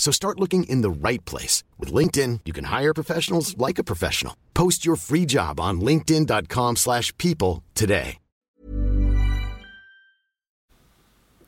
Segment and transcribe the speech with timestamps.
[0.00, 1.62] So start looking in the right place.
[1.78, 4.34] With LinkedIn, you can hire professionals like a professional.
[4.54, 8.16] Post your free job on linkedin.com slash people today.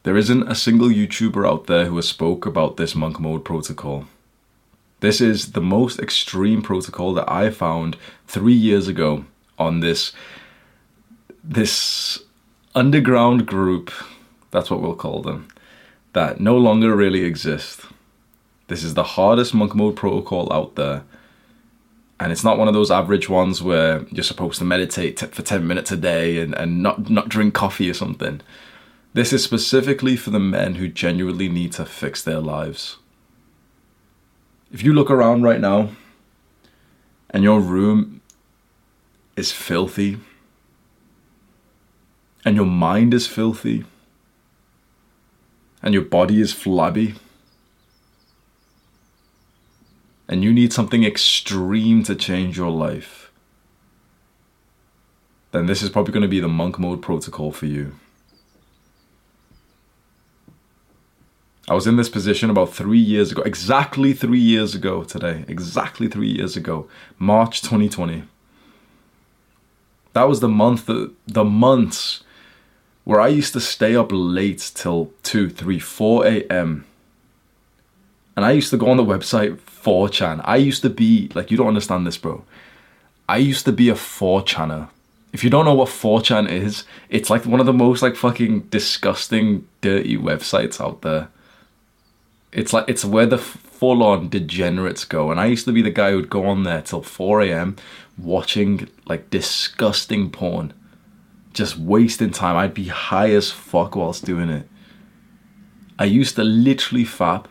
[0.05, 4.07] There isn't a single YouTuber out there who has spoke about this monk mode protocol.
[4.99, 9.25] This is the most extreme protocol that I found three years ago
[9.59, 10.13] on this
[11.43, 12.19] this
[12.75, 13.91] underground group,
[14.51, 15.49] that's what we'll call them,
[16.13, 17.87] that no longer really exist.
[18.73, 21.05] This is the hardest monk mode protocol out there.
[22.19, 25.43] And it's not one of those average ones where you're supposed to meditate t- for
[25.43, 28.41] 10 minutes a day and, and not, not drink coffee or something.
[29.13, 32.97] This is specifically for the men who genuinely need to fix their lives.
[34.73, 35.91] If you look around right now
[37.29, 38.23] and your room
[39.37, 40.19] is filthy,
[42.43, 43.85] and your mind is filthy,
[45.83, 47.17] and your body is flabby,
[50.33, 53.31] and you need something extreme to change your life,
[55.51, 57.93] then this is probably going to be the monk mode protocol for you.
[61.69, 66.09] I was in this position about three years ago, exactly three years ago today, exactly
[66.09, 66.89] three years ago,
[67.19, 68.23] March 2020.
[70.15, 70.87] That was the month,
[71.27, 72.25] the months
[73.05, 76.87] where I used to stay up late till 2, 3, 4 a.m.
[78.37, 80.41] And I used to go on the website 4chan.
[80.45, 82.45] I used to be, like, you don't understand this, bro.
[83.29, 84.89] I used to be a 4chaner.
[85.33, 88.61] If you don't know what 4chan is, it's like one of the most, like, fucking
[88.63, 91.29] disgusting, dirty websites out there.
[92.53, 95.31] It's like, it's where the full on degenerates go.
[95.31, 97.77] And I used to be the guy who'd go on there till 4 a.m.
[98.17, 100.73] watching, like, disgusting porn
[101.53, 102.57] just wasting time.
[102.57, 104.69] I'd be high as fuck whilst doing it.
[105.99, 107.47] I used to literally fap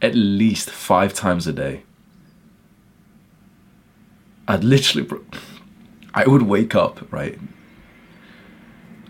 [0.00, 1.82] at least five times a day.
[4.46, 5.08] I'd literally,
[6.14, 7.38] I would wake up, right?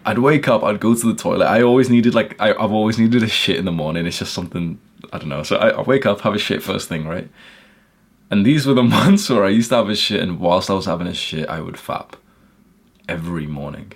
[0.04, 1.46] I'd wake up, I'd go to the toilet.
[1.46, 4.06] I always needed, like, I, have always needed a shit in the morning.
[4.06, 4.80] It's just something,
[5.12, 5.42] I don't know.
[5.42, 7.28] So I, I wake up, have a shit first thing, right?
[8.30, 10.74] And these were the months where I used to have a shit, and whilst I
[10.74, 12.14] was having a shit, I would fap
[13.08, 13.92] every morning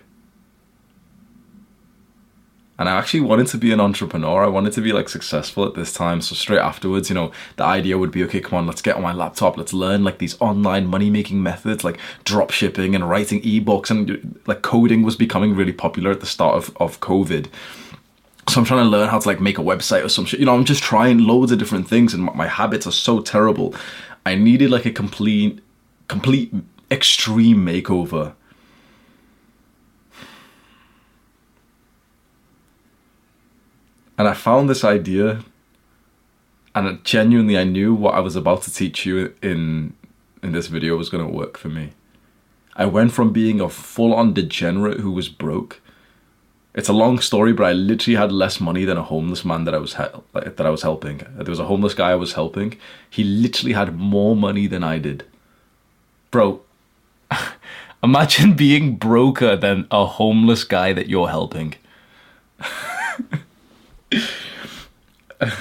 [2.78, 4.44] and I actually wanted to be an entrepreneur.
[4.44, 6.20] I wanted to be like successful at this time.
[6.20, 9.02] So straight afterwards, you know, the idea would be okay, come on, let's get on
[9.02, 13.42] my laptop, let's learn like these online money making methods like drop shipping and writing
[13.42, 17.48] ebooks and like coding was becoming really popular at the start of, of COVID.
[18.48, 20.40] So I'm trying to learn how to like make a website or some shit.
[20.40, 23.74] You know, I'm just trying loads of different things and my habits are so terrible.
[24.24, 25.60] I needed like a complete
[26.08, 26.52] complete
[26.90, 28.34] extreme makeover
[34.22, 35.42] And I found this idea,
[36.76, 39.94] and genuinely, I knew what I was about to teach you in
[40.44, 41.90] in this video was going to work for me.
[42.76, 45.80] I went from being a full-on degenerate who was broke.
[46.72, 49.74] It's a long story, but I literally had less money than a homeless man that
[49.74, 51.26] I was that I was helping.
[51.34, 52.78] There was a homeless guy I was helping.
[53.10, 55.24] He literally had more money than I did.
[56.30, 56.60] Bro,
[58.04, 61.74] imagine being broker than a homeless guy that you're helping.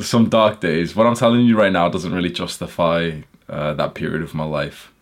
[0.00, 0.94] some dark days.
[0.96, 4.92] What I'm telling you right now doesn't really justify uh, that period of my life.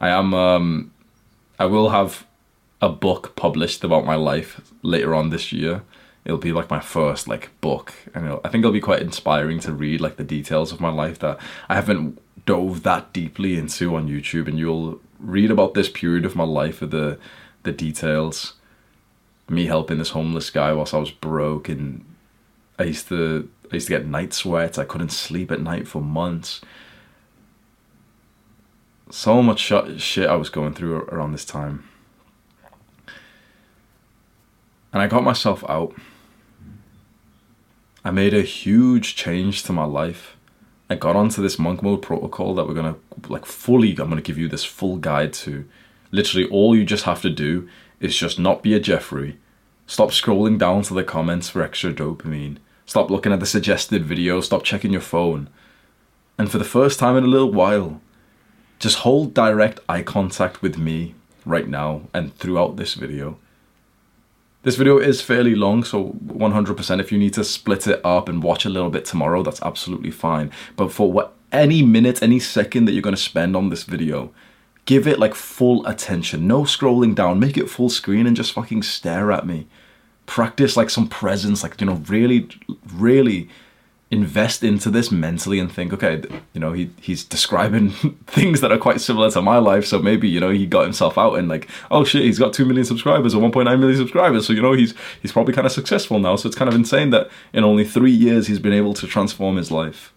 [0.00, 0.34] I am.
[0.34, 0.92] Um,
[1.58, 2.26] I will have
[2.80, 5.82] a book published about my life later on this year.
[6.24, 9.72] It'll be like my first like book, and I think it'll be quite inspiring to
[9.72, 11.38] read like the details of my life that
[11.68, 14.48] I haven't dove that deeply into on YouTube.
[14.48, 17.18] And you'll read about this period of my life of the
[17.62, 18.54] the details.
[19.48, 22.04] Me helping this homeless guy whilst I was broke, and
[22.78, 24.78] I used to I used to get night sweats.
[24.78, 26.60] I couldn't sleep at night for months.
[29.10, 31.88] So much shit I was going through around this time.
[34.92, 35.94] And I got myself out.
[38.04, 40.36] I made a huge change to my life.
[40.90, 42.96] I got onto this monk mode protocol that we're gonna
[43.28, 45.66] like fully I'm gonna give you this full guide to.
[46.10, 47.68] Literally all you just have to do
[48.02, 49.38] is just not be a Jeffrey.
[49.86, 52.58] Stop scrolling down to the comments for extra dopamine.
[52.84, 55.48] Stop looking at the suggested video, stop checking your phone.
[56.36, 58.00] And for the first time in a little while,
[58.78, 61.14] just hold direct eye contact with me
[61.44, 63.38] right now and throughout this video.
[64.62, 68.42] This video is fairly long, so 100% if you need to split it up and
[68.42, 70.50] watch a little bit tomorrow, that's absolutely fine.
[70.76, 74.32] But for what any minute, any second that you're going to spend on this video,
[74.84, 76.46] give it like full attention.
[76.46, 79.66] No scrolling down, make it full screen and just fucking stare at me.
[80.26, 82.48] Practice like some presence, like, you know, really,
[82.92, 83.48] really
[84.12, 87.90] invest into this mentally and think, okay, you know, he he's describing
[88.26, 89.86] things that are quite similar to my life.
[89.86, 92.66] So maybe you know he got himself out and like, oh shit, he's got two
[92.66, 94.46] million subscribers or 1.9 million subscribers.
[94.46, 96.36] So you know he's he's probably kind of successful now.
[96.36, 99.56] So it's kind of insane that in only three years he's been able to transform
[99.56, 100.11] his life.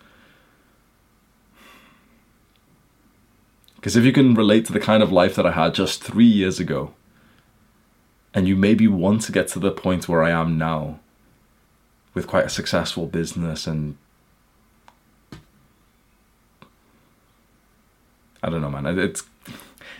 [3.86, 6.26] Because if you can relate to the kind of life that I had just three
[6.26, 6.96] years ago,
[8.34, 10.98] and you maybe want to get to the point where I am now
[12.16, 13.96] with quite a successful business and
[18.42, 18.88] I don't know, man.
[18.98, 19.22] It's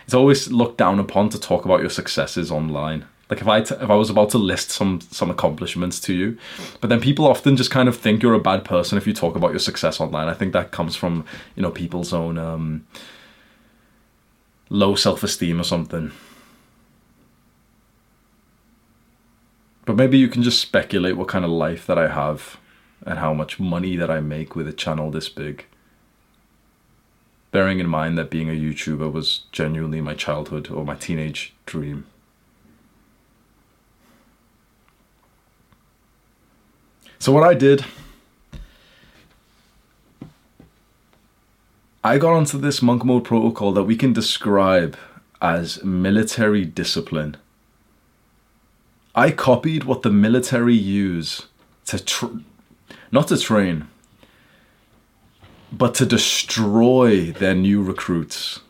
[0.04, 3.04] it's always looked down upon to talk about your successes online.
[3.30, 6.38] Like if I t- if I was about to list some some accomplishments to you,
[6.80, 9.36] but then people often just kind of think you're a bad person if you talk
[9.36, 10.26] about your success online.
[10.26, 11.24] I think that comes from
[11.54, 12.84] you know people's own um,
[14.68, 16.12] low self esteem or something.
[19.84, 22.58] But maybe you can just speculate what kind of life that I have
[23.04, 25.66] and how much money that I make with a channel this big.
[27.52, 32.04] Bearing in mind that being a YouTuber was genuinely my childhood or my teenage dream.
[37.20, 37.84] So, what I did,
[42.06, 44.96] I got onto this monk mode protocol that we can describe
[45.42, 47.36] as military discipline.
[49.12, 51.48] I copied what the military use
[51.86, 52.38] to tr-
[53.10, 53.88] not to train,
[55.72, 58.60] but to destroy their new recruits.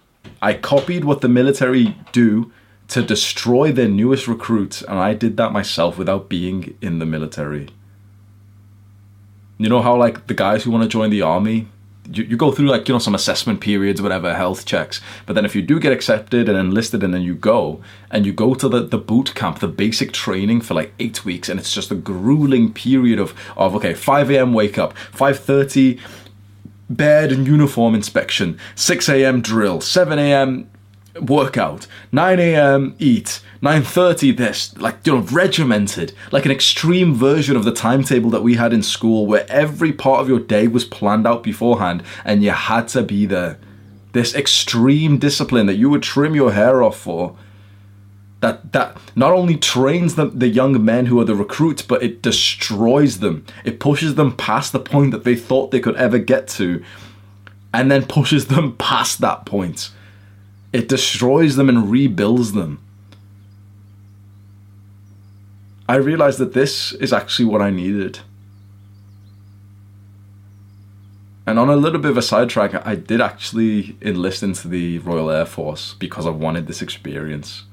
[0.41, 2.51] I copied what the military do
[2.89, 7.69] to destroy their newest recruits, and I did that myself without being in the military.
[9.59, 11.69] You know how, like, the guys who want to join the army,
[12.11, 15.01] you, you go through like you know some assessment periods whatever health checks.
[15.25, 17.81] But then if you do get accepted and enlisted and then you go
[18.11, 21.49] and you go to the, the boot camp the basic training for like eight weeks
[21.49, 26.01] and it's just a grueling period of of okay 5 a.m wake up 5.30
[26.89, 30.71] bed and uniform inspection 6 a.m drill 7 a.m
[31.21, 37.65] workout 9 a.m eat 9.30 this like you know regimented like an extreme version of
[37.65, 41.27] the timetable that we had in school where every part of your day was planned
[41.27, 43.59] out beforehand and you had to be there.
[44.13, 47.37] This extreme discipline that you would trim your hair off for
[48.41, 52.23] that that not only trains the, the young men who are the recruits but it
[52.23, 53.47] destroys them.
[53.65, 56.85] It pushes them past the point that they thought they could ever get to
[57.73, 59.91] and then pushes them past that point.
[60.73, 62.86] It destroys them and rebuilds them.
[65.89, 68.21] I realized that this is actually what I needed.
[71.47, 75.31] And on a little bit of a sidetrack, I did actually enlist into the Royal
[75.31, 77.65] Air Force because I wanted this experience.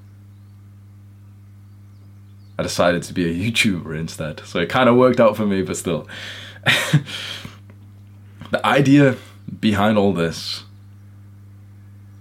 [2.59, 5.63] I decided to be a YouTuber instead, so it kind of worked out for me,
[5.63, 6.07] but still.
[8.51, 9.17] the idea
[9.59, 10.65] behind all this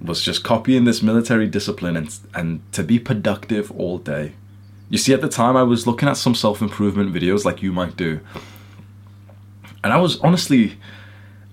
[0.00, 4.32] was just copying this military discipline and, and to be productive all day.
[4.92, 7.72] You see, at the time, I was looking at some self improvement videos like you
[7.72, 8.20] might do.
[9.82, 10.76] And I was honestly,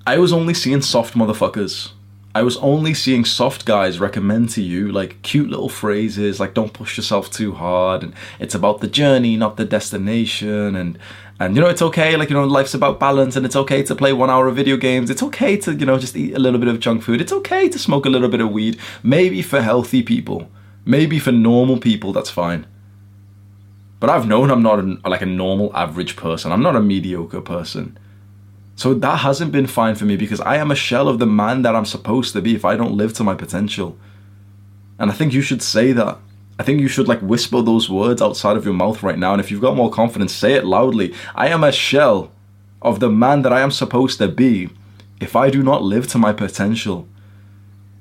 [0.06, 1.94] I was only seeing soft motherfuckers.
[2.36, 6.74] I was only seeing soft guys recommend to you like cute little phrases like don't
[6.74, 10.76] push yourself too hard and it's about the journey, not the destination.
[10.76, 11.00] And
[11.40, 13.96] And you know, it's okay, like, you know, life's about balance and it's okay to
[13.96, 15.10] play one hour of video games.
[15.10, 17.22] It's okay to, you know, just eat a little bit of junk food.
[17.22, 18.78] It's okay to smoke a little bit of weed.
[19.02, 20.50] Maybe for healthy people,
[20.84, 22.66] maybe for normal people, that's fine.
[24.00, 26.52] But I've known I'm not a, like a normal average person.
[26.52, 27.98] I'm not a mediocre person.
[28.76, 31.64] So that hasn't been fine for me because I am a shell of the man
[31.64, 33.98] that I'm supposed to be if I don't live to my potential.
[34.98, 36.18] And I think you should say that.
[36.58, 39.34] I think you should like whisper those words outside of your mouth right now.
[39.34, 41.14] And if you've got more confidence, say it loudly.
[41.36, 42.32] I am a shell
[42.82, 44.70] of the man that I am supposed to be
[45.20, 47.08] if I do not live to my potential.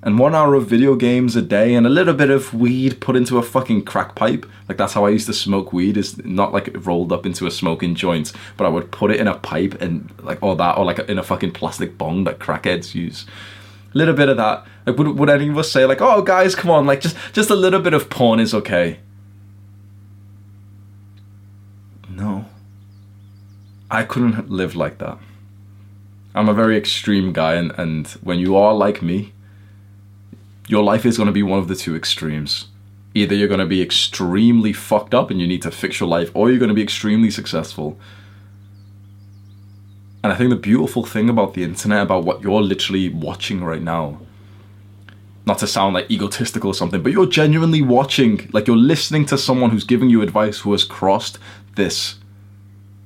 [0.01, 3.17] And one hour of video games a day and a little bit of weed put
[3.17, 4.47] into a fucking crack pipe.
[4.69, 7.51] Like that's how I used to smoke weed, is not like rolled up into a
[7.51, 10.85] smoking joint, but I would put it in a pipe and like all that or
[10.85, 13.27] like in a fucking plastic bong that crackheads use
[13.95, 14.67] a little bit of that.
[14.87, 17.51] Like, would, would any of us say like, "Oh, guys, come on!" Like, just just
[17.51, 19.01] a little bit of porn is okay.
[22.09, 22.47] No,
[23.91, 25.19] I couldn't live like that.
[26.35, 29.33] I'm a very extreme guy, and, and when you are like me,
[30.69, 32.69] your life is going to be one of the two extremes.
[33.15, 36.31] Either you're going to be extremely fucked up and you need to fix your life,
[36.35, 37.99] or you're going to be extremely successful
[40.23, 43.83] and I think the beautiful thing about the internet, about what you're literally watching right
[43.83, 44.19] now,
[45.47, 49.39] not to sound like egotistical or something, but you're genuinely watching, like you're listening to
[49.39, 51.39] someone who's giving you advice who has crossed
[51.77, 52.17] this.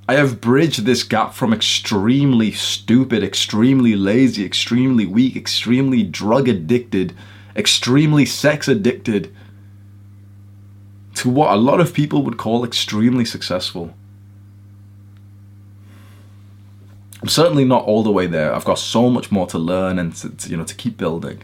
[0.09, 7.15] I have bridged this gap from extremely stupid, extremely lazy, extremely weak, extremely drug addicted,
[7.57, 9.35] extremely sex addicted
[11.17, 13.95] to what a lot of people would call extremely successful.
[17.21, 18.53] I'm certainly not all the way there.
[18.53, 21.43] I've got so much more to learn and to, to, you know to keep building.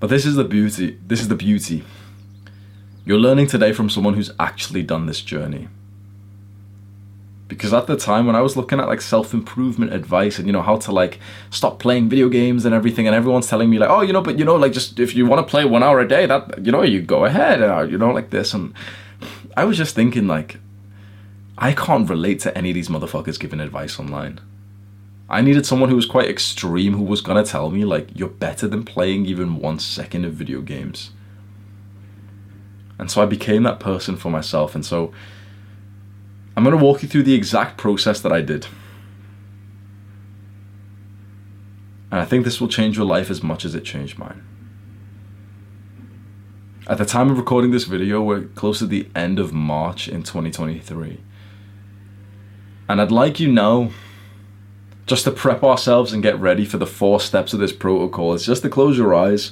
[0.00, 0.98] But this is the beauty.
[1.06, 1.84] This is the beauty.
[3.04, 5.68] You're learning today from someone who's actually done this journey.
[7.48, 10.62] Because at the time when I was looking at like self-improvement advice and you know
[10.62, 14.00] how to like stop playing video games and everything and everyone's telling me like oh
[14.00, 16.08] you know but you know like just if you want to play 1 hour a
[16.08, 18.74] day that you know you go ahead and, uh, you know like this and
[19.56, 20.58] I was just thinking like
[21.58, 24.40] I can't relate to any of these motherfuckers giving advice online.
[25.28, 28.68] I needed someone who was quite extreme who was gonna tell me, like, you're better
[28.68, 31.10] than playing even one second of video games.
[32.98, 34.74] And so I became that person for myself.
[34.74, 35.12] And so
[36.56, 38.66] I'm gonna walk you through the exact process that I did.
[42.10, 44.42] And I think this will change your life as much as it changed mine.
[46.86, 50.22] At the time of recording this video, we're close to the end of March in
[50.22, 51.20] 2023.
[52.88, 53.90] And I'd like you now,
[55.04, 58.46] just to prep ourselves and get ready for the four steps of this protocol, it's
[58.46, 59.50] just to close your eyes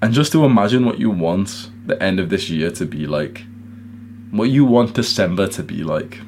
[0.00, 3.44] and just to imagine what you want the end of this year to be like.
[4.30, 6.20] What you want December to be like.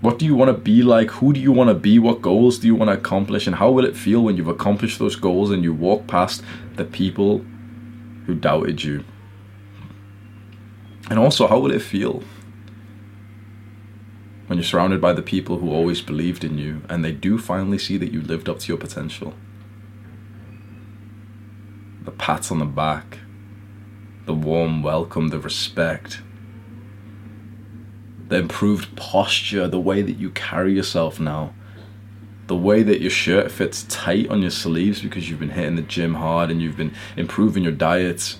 [0.00, 1.10] What do you want to be like?
[1.10, 1.98] Who do you want to be?
[1.98, 3.46] What goals do you want to accomplish?
[3.46, 6.42] And how will it feel when you've accomplished those goals and you walk past
[6.76, 7.44] the people
[8.26, 9.04] who doubted you?
[11.10, 12.22] And also, how will it feel
[14.48, 17.78] when you're surrounded by the people who always believed in you and they do finally
[17.78, 19.34] see that you lived up to your potential.
[22.04, 23.18] The pats on the back,
[24.28, 26.20] the warm welcome, the respect,
[28.28, 31.54] the improved posture, the way that you carry yourself now,
[32.46, 35.82] the way that your shirt fits tight on your sleeves because you've been hitting the
[35.82, 38.38] gym hard and you've been improving your diet.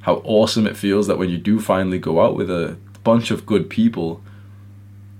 [0.00, 3.44] How awesome it feels that when you do finally go out with a bunch of
[3.44, 4.22] good people,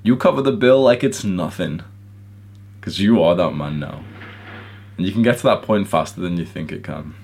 [0.05, 1.83] you cover the bill like it's nothing.
[2.81, 4.03] Because you are that man now.
[4.97, 7.15] And you can get to that point faster than you think it can.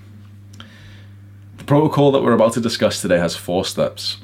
[1.73, 4.19] Protocol that we're about to discuss today has four steps.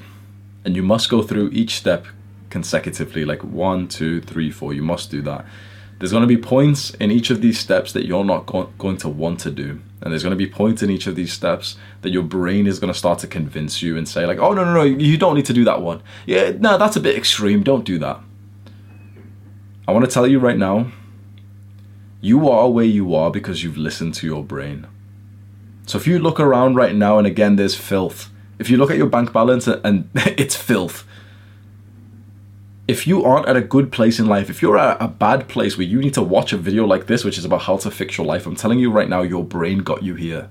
[0.66, 2.04] And you must go through each step
[2.50, 4.74] consecutively, like one, two, three, four.
[4.74, 5.46] You must do that.
[5.98, 8.98] There's going to be points in each of these steps that you're not go- going
[8.98, 9.80] to want to do.
[10.02, 12.78] And there's going to be points in each of these steps that your brain is
[12.78, 15.34] going to start to convince you and say, like, oh, no, no, no, you don't
[15.34, 16.02] need to do that one.
[16.26, 17.62] Yeah, no, that's a bit extreme.
[17.62, 18.20] Don't do that.
[19.88, 20.92] I want to tell you right now
[22.20, 24.86] you are where you are because you've listened to your brain.
[25.88, 28.28] So if you look around right now and again, there's filth.
[28.58, 31.06] If you look at your bank balance and it's filth,
[32.86, 35.78] if you aren't at a good place in life, if you're at a bad place
[35.78, 38.18] where you need to watch a video like this, which is about how to fix
[38.18, 40.50] your life, I'm telling you right now, your brain got you here.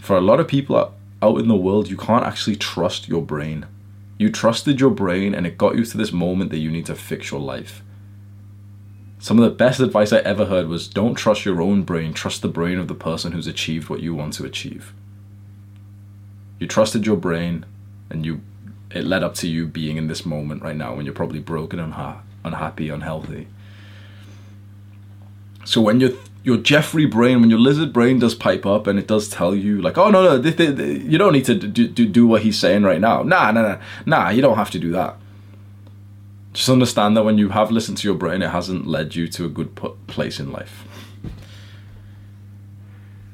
[0.00, 3.64] For a lot of people out in the world, you can't actually trust your brain.
[4.18, 6.94] You trusted your brain and it got you to this moment that you need to
[6.94, 7.82] fix your life.
[9.24, 12.42] Some of the best advice I ever heard was don't trust your own brain, trust
[12.42, 14.92] the brain of the person who's achieved what you want to achieve.
[16.58, 17.64] You trusted your brain,
[18.10, 18.42] and you
[18.90, 21.78] it led up to you being in this moment right now when you're probably broken,
[21.78, 23.46] unha- unhappy, unhealthy.
[25.64, 26.10] So when your
[26.42, 29.80] your Jeffrey brain, when your lizard brain does pipe up and it does tell you
[29.80, 32.42] like, oh no no, this, this, this, you don't need to do, do, do what
[32.42, 33.22] he's saying right now.
[33.22, 35.16] Nah nah nah nah, you don't have to do that.
[36.54, 39.44] Just understand that when you have listened to your brain, it hasn't led you to
[39.44, 39.74] a good
[40.06, 40.84] place in life.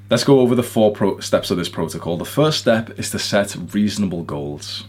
[0.09, 2.17] Let's go over the four pro- steps of this protocol.
[2.17, 4.85] The first step is to set reasonable goals.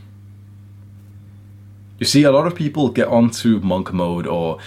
[1.99, 4.57] You see, a lot of people get onto monk mode or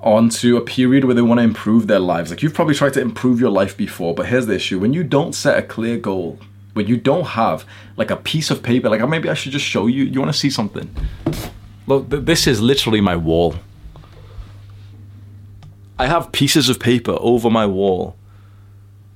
[0.00, 2.30] onto a period where they want to improve their lives.
[2.30, 5.04] Like you've probably tried to improve your life before, but here's the issue when you
[5.04, 6.38] don't set a clear goal,
[6.72, 9.66] when you don't have like a piece of paper, like oh, maybe I should just
[9.66, 10.90] show you, you want to see something?
[11.90, 13.56] Look, this is literally my wall.
[15.98, 18.16] I have pieces of paper over my wall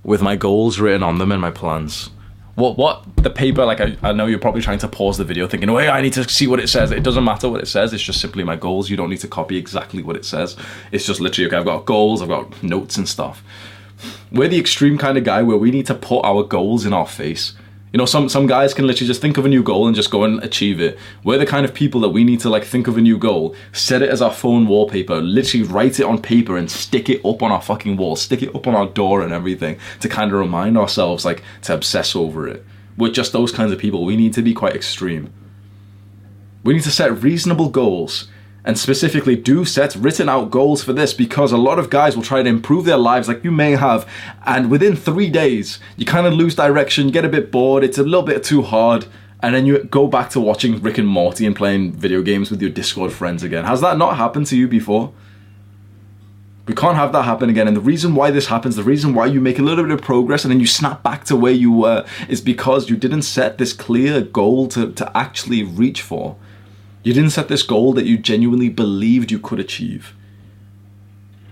[0.03, 2.11] with my goals written on them and my plans.
[2.57, 5.47] What what the paper like I, I know you're probably trying to pause the video
[5.47, 6.91] thinking, oh I need to see what it says.
[6.91, 8.91] It doesn't matter what it says, it's just simply my goals.
[8.91, 10.57] You don't need to copy exactly what it says.
[10.91, 13.45] It's just literally okay, I've got goals, I've got notes and stuff.
[14.33, 17.07] We're the extreme kind of guy where we need to put our goals in our
[17.07, 17.55] face
[17.95, 20.11] you know, some some guys can literally just think of a new goal and just
[20.11, 20.99] go and achieve it.
[21.23, 23.55] We're the kind of people that we need to like think of a new goal,
[23.71, 27.41] set it as our phone wallpaper, literally write it on paper and stick it up
[27.41, 30.41] on our fucking wall, stick it up on our door and everything to kind of
[30.41, 32.67] remind ourselves like to obsess over it.
[32.97, 34.05] We're just those kinds of people.
[34.05, 35.33] We need to be quite extreme.
[36.65, 38.27] We need to set reasonable goals
[38.65, 42.23] and specifically do set written out goals for this because a lot of guys will
[42.23, 44.09] try to improve their lives like you may have
[44.47, 48.03] and within three days you kind of lose direction get a bit bored it's a
[48.03, 49.07] little bit too hard
[49.41, 52.61] and then you go back to watching rick and morty and playing video games with
[52.63, 55.13] your discord friends again has that not happened to you before
[56.67, 57.69] we can't have that happen again.
[57.69, 60.01] And the reason why this happens, the reason why you make a little bit of
[60.01, 63.59] progress and then you snap back to where you were, is because you didn't set
[63.59, 66.37] this clear goal to, to actually reach for.
[67.05, 70.15] You didn't set this goal that you genuinely believed you could achieve.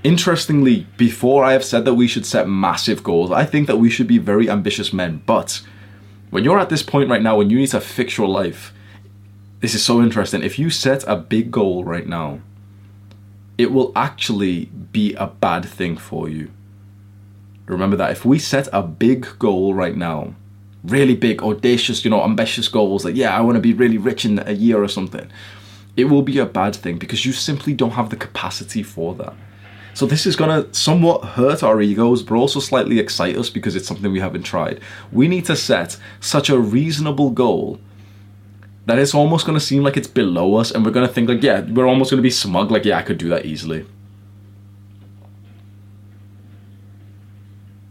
[0.02, 3.91] Interestingly, before I have said that we should set massive goals, I think that we
[3.91, 5.23] should be very ambitious men.
[5.26, 5.60] But
[6.30, 8.73] when you're at this point right now, when you need to fix your life,
[9.60, 10.43] this is so interesting.
[10.43, 12.41] If you set a big goal right now,
[13.58, 16.50] it will actually be a bad thing for you.
[17.67, 18.10] Remember that.
[18.10, 20.34] If we set a big goal right now,
[20.84, 24.25] really big, audacious, you know, ambitious goals, like, yeah, I want to be really rich
[24.25, 25.30] in a year or something,
[25.97, 29.34] it will be a bad thing because you simply don't have the capacity for that.
[29.95, 33.76] So this is going to somewhat hurt our egos, but also slightly excite us because
[33.76, 34.80] it's something we haven't tried.
[35.12, 37.78] We need to set such a reasonable goal
[38.86, 41.28] that it's almost going to seem like it's below us and we're going to think
[41.28, 43.86] like, yeah, we're almost going to be smug like, yeah, I could do that easily.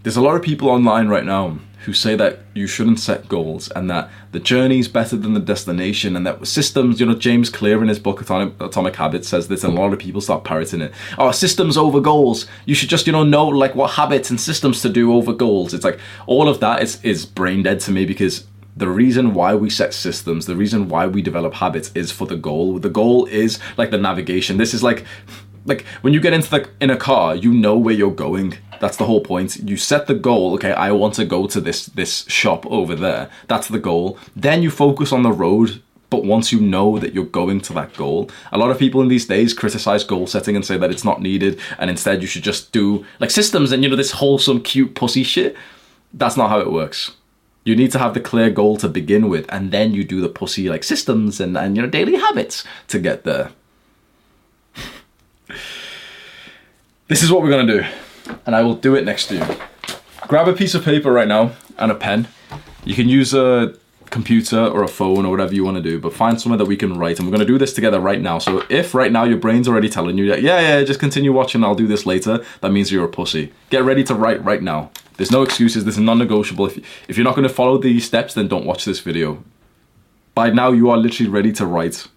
[0.04, 3.70] There's a lot of people online right now who say that you shouldn't set goals
[3.72, 7.50] and that the journey is better than the destination and that systems, you know, James
[7.50, 10.44] Clear in his book Atomic, Atomic Habits says this and a lot of people start
[10.44, 10.94] parroting it.
[11.18, 12.46] Oh, systems over goals.
[12.66, 15.74] You should just, you know, know like what habits and systems to do over goals.
[15.74, 19.56] It's like all of that is, is brain dead to me because the reason why
[19.56, 22.80] we set systems, the reason why we develop habits is for the goal.
[22.80, 24.58] The goal is like the navigation.
[24.58, 25.06] This is like
[25.66, 28.98] like when you get into the in a car, you know where you're going that's
[28.98, 29.58] the whole point.
[29.58, 30.56] You set the goal.
[30.56, 33.30] Okay, I want to go to this this shop over there.
[33.48, 34.18] That's the goal.
[34.36, 35.82] Then you focus on the road.
[36.10, 39.08] But once you know that you're going to that goal, a lot of people in
[39.08, 42.44] these days criticize goal setting and say that it's not needed, and instead you should
[42.44, 45.56] just do like systems and you know this wholesome, cute, pussy shit.
[46.14, 47.12] That's not how it works.
[47.64, 50.28] You need to have the clear goal to begin with, and then you do the
[50.28, 53.52] pussy like systems and, and you know daily habits to get there.
[57.08, 57.86] this is what we're gonna do
[58.46, 59.46] and I will do it next to you.
[60.28, 62.28] Grab a piece of paper right now and a pen.
[62.86, 63.76] You can use a
[64.10, 66.76] computer or a phone or whatever you want to do, but find somewhere that we
[66.76, 67.18] can write.
[67.18, 68.40] And we're going to do this together right now.
[68.40, 71.64] So if right now your brain's already telling you that, yeah, yeah, just continue watching,
[71.64, 73.54] I'll do this later, that means you're a pussy.
[73.70, 74.92] Get ready to write right now.
[75.18, 75.86] There's no excuses.
[75.86, 76.66] This is non-negotiable.
[76.68, 79.44] If, if you're not going to follow these steps, then don't watch this video.
[80.34, 82.08] By now, you are literally ready to write.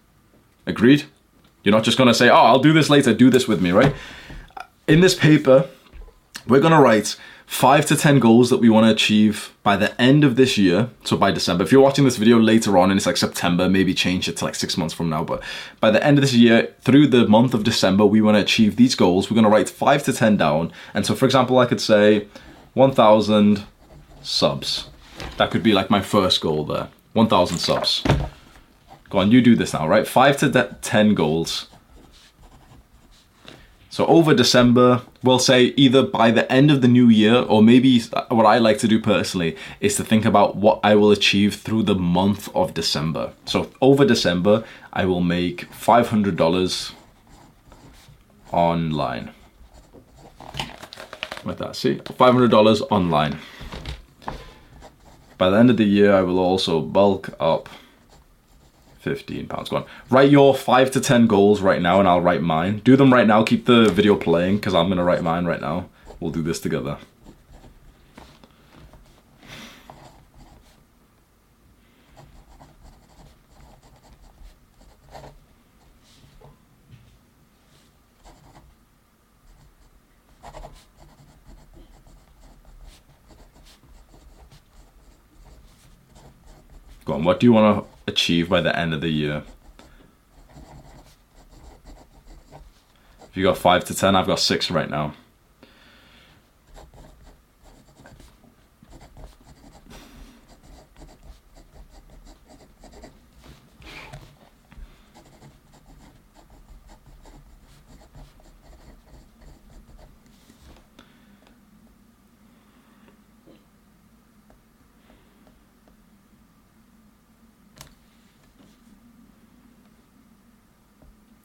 [0.65, 1.03] Agreed?
[1.63, 3.71] You're not just going to say, oh, I'll do this later, do this with me,
[3.71, 3.93] right?
[4.87, 5.69] In this paper,
[6.47, 9.99] we're going to write five to 10 goals that we want to achieve by the
[10.01, 10.89] end of this year.
[11.03, 11.63] So by December.
[11.63, 14.45] If you're watching this video later on and it's like September, maybe change it to
[14.45, 15.23] like six months from now.
[15.23, 15.43] But
[15.79, 18.75] by the end of this year, through the month of December, we want to achieve
[18.75, 19.29] these goals.
[19.29, 20.71] We're going to write five to 10 down.
[20.93, 22.27] And so, for example, I could say
[22.73, 23.63] 1,000
[24.21, 24.89] subs.
[25.37, 28.03] That could be like my first goal there 1,000 subs.
[29.09, 30.05] Go on, you do this now, right?
[30.05, 31.67] Five to 10 goals
[33.95, 38.01] So over December, we'll say either by the end of the new year, or maybe
[38.27, 41.83] what I like to do personally is to think about what I will achieve through
[41.83, 43.31] the month of December.
[43.45, 46.91] So over December, I will make $500
[48.51, 49.31] online.
[51.45, 51.95] With that, see?
[51.95, 53.39] $500 online.
[55.37, 57.69] By the end of the year, I will also bulk up
[59.05, 59.69] 15 pounds.
[59.69, 59.85] Go on.
[60.09, 62.79] Write your five to 10 goals right now and I'll write mine.
[62.83, 63.43] Do them right now.
[63.43, 65.89] Keep the video playing because I'm going to write mine right now.
[66.19, 66.97] We'll do this together.
[87.05, 89.43] Go on, what do you want to achieve by the end of the year?
[93.21, 95.13] If you got 5 to 10, I've got 6 right now.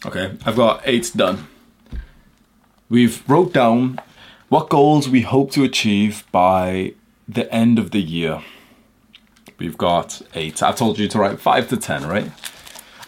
[0.06, 1.46] Okay, I've got eight done.
[2.88, 4.00] We've wrote down
[4.48, 6.94] what goals we hope to achieve by
[7.28, 8.42] the end of the year.
[9.58, 10.60] We've got eight.
[10.60, 12.32] I've told you to write five to ten, right?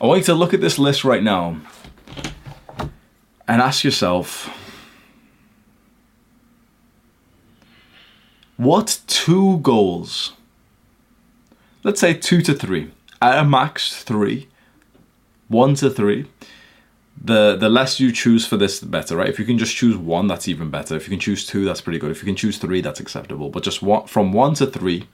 [0.00, 1.61] I want you to look at this list right now
[3.48, 4.48] and ask yourself
[8.57, 10.35] what two goals,
[11.83, 14.46] let's say two to three, at a max three,
[15.48, 16.28] one to three,
[17.24, 19.28] the the less you choose for this the better right?
[19.28, 20.96] If you can just choose one that's even better.
[20.96, 22.11] If you can choose two that's pretty good.
[22.11, 23.48] If you can choose three that's acceptable.
[23.48, 25.06] But just one from one to three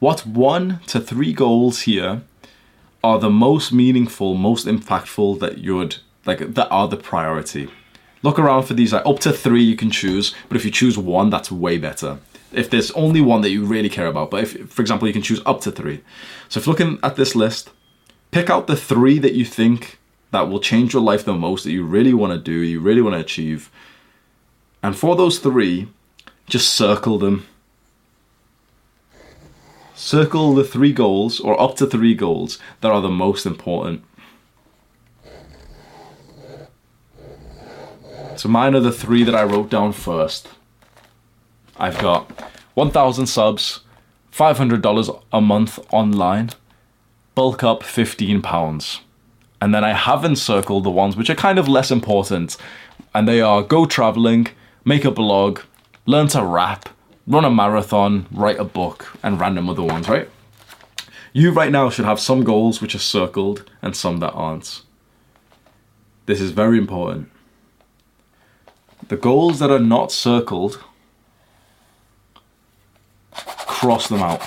[0.00, 2.22] what one to three goals here
[3.04, 7.70] are the most meaningful most impactful that you'd like that are the priority?
[8.22, 10.98] Look around for these like up to three you can choose but if you choose
[10.98, 12.18] one that's way better.
[12.52, 15.22] If there's only one that you really care about but if for example you can
[15.22, 16.02] choose up to three.
[16.48, 17.70] So if looking at this list
[18.32, 19.99] pick out the three that you think
[20.30, 23.02] that will change your life the most that you really want to do, you really
[23.02, 23.70] want to achieve.
[24.82, 25.88] And for those three,
[26.46, 27.46] just circle them.
[29.94, 34.02] Circle the three goals, or up to three goals, that are the most important.
[38.36, 40.48] So mine are the three that I wrote down first.
[41.76, 42.30] I've got
[42.74, 43.80] 1,000 subs,
[44.32, 46.50] $500 a month online,
[47.34, 49.00] bulk up 15 pounds.
[49.60, 52.56] And then I have encircled the ones which are kind of less important.
[53.14, 54.48] And they are go traveling,
[54.84, 55.60] make a blog,
[56.06, 56.88] learn to rap,
[57.26, 60.28] run a marathon, write a book, and random other ones, right?
[61.32, 64.82] You right now should have some goals which are circled and some that aren't.
[66.26, 67.30] This is very important.
[69.08, 70.82] The goals that are not circled,
[73.32, 74.42] cross them out.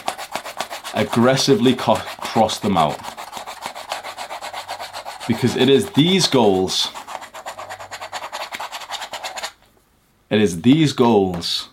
[0.93, 2.99] Aggressively co- cross them out
[5.27, 6.89] because it is these goals,
[10.29, 11.69] it is these goals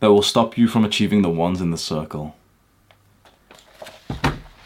[0.00, 2.36] that will stop you from achieving the ones in the circle.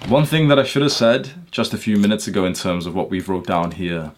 [0.08, 2.94] One thing that I should have said just a few minutes ago in terms of
[2.94, 4.12] what we've wrote down here,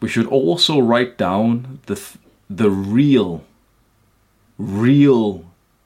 [0.00, 2.00] we should also write down the
[2.48, 3.44] the real
[4.58, 5.44] real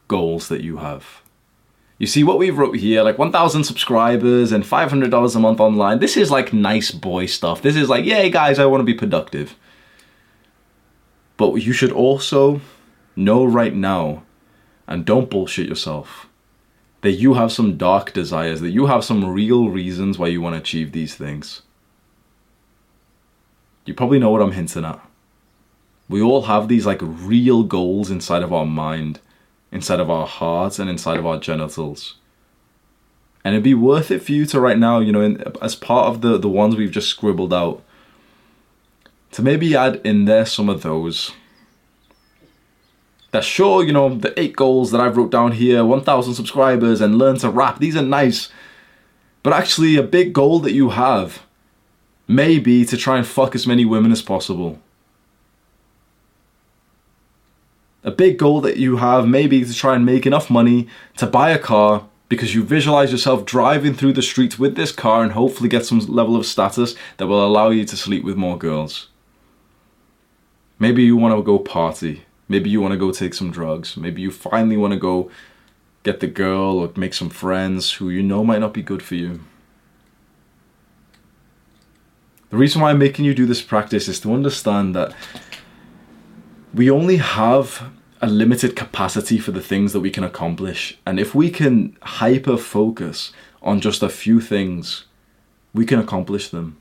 [0.08, 1.23] goals that you have.
[1.98, 6.00] You see what we wrote here, like 1,000 subscribers and $500 a month online.
[6.00, 7.62] This is like nice boy stuff.
[7.62, 9.54] This is like, yay guys, I want to be productive.
[11.36, 12.60] But you should also
[13.16, 14.24] know right now,
[14.88, 16.26] and don't bullshit yourself,
[17.02, 20.54] that you have some dark desires, that you have some real reasons why you want
[20.54, 21.62] to achieve these things.
[23.84, 25.00] You probably know what I'm hinting at.
[26.08, 29.20] We all have these like real goals inside of our mind
[29.74, 32.14] inside of our hearts and inside of our genitals.
[33.44, 36.06] And it'd be worth it for you to right now, you know, in, as part
[36.06, 37.82] of the, the ones we've just scribbled out,
[39.32, 41.32] to maybe add in there some of those.
[43.32, 47.18] That sure, you know, the eight goals that I've wrote down here, 1,000 subscribers and
[47.18, 48.48] learn to rap, these are nice.
[49.42, 51.42] But actually, a big goal that you have
[52.28, 54.78] may be to try and fuck as many women as possible.
[58.04, 61.50] A big goal that you have maybe to try and make enough money to buy
[61.50, 65.68] a car because you visualize yourself driving through the streets with this car and hopefully
[65.68, 69.08] get some level of status that will allow you to sleep with more girls.
[70.78, 72.24] Maybe you want to go party.
[72.48, 73.96] Maybe you want to go take some drugs.
[73.96, 75.30] Maybe you finally want to go
[76.02, 79.14] get the girl or make some friends who you know might not be good for
[79.14, 79.40] you.
[82.50, 85.14] The reason why I'm making you do this practice is to understand that
[86.74, 90.98] we only have a limited capacity for the things that we can accomplish.
[91.06, 93.32] And if we can hyper focus
[93.62, 95.04] on just a few things,
[95.72, 96.76] we can accomplish them.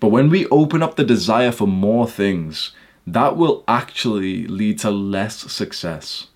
[0.00, 2.72] But when we open up the desire for more things,
[3.06, 6.28] that will actually lead to less success.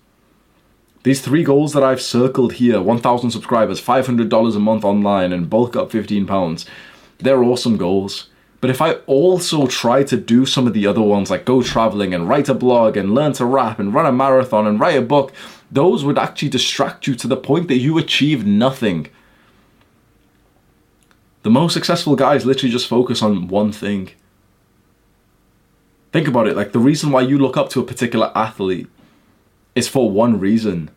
[1.03, 5.75] These three goals that I've circled here 1,000 subscribers, $500 a month online, and bulk
[5.75, 6.65] up 15 pounds
[7.19, 8.29] they're awesome goals.
[8.59, 12.13] But if I also try to do some of the other ones, like go traveling
[12.13, 15.01] and write a blog and learn to rap and run a marathon and write a
[15.01, 15.31] book,
[15.71, 19.09] those would actually distract you to the point that you achieve nothing.
[21.43, 24.09] The most successful guys literally just focus on one thing.
[26.11, 28.87] Think about it like the reason why you look up to a particular athlete
[29.75, 30.89] is for one reason.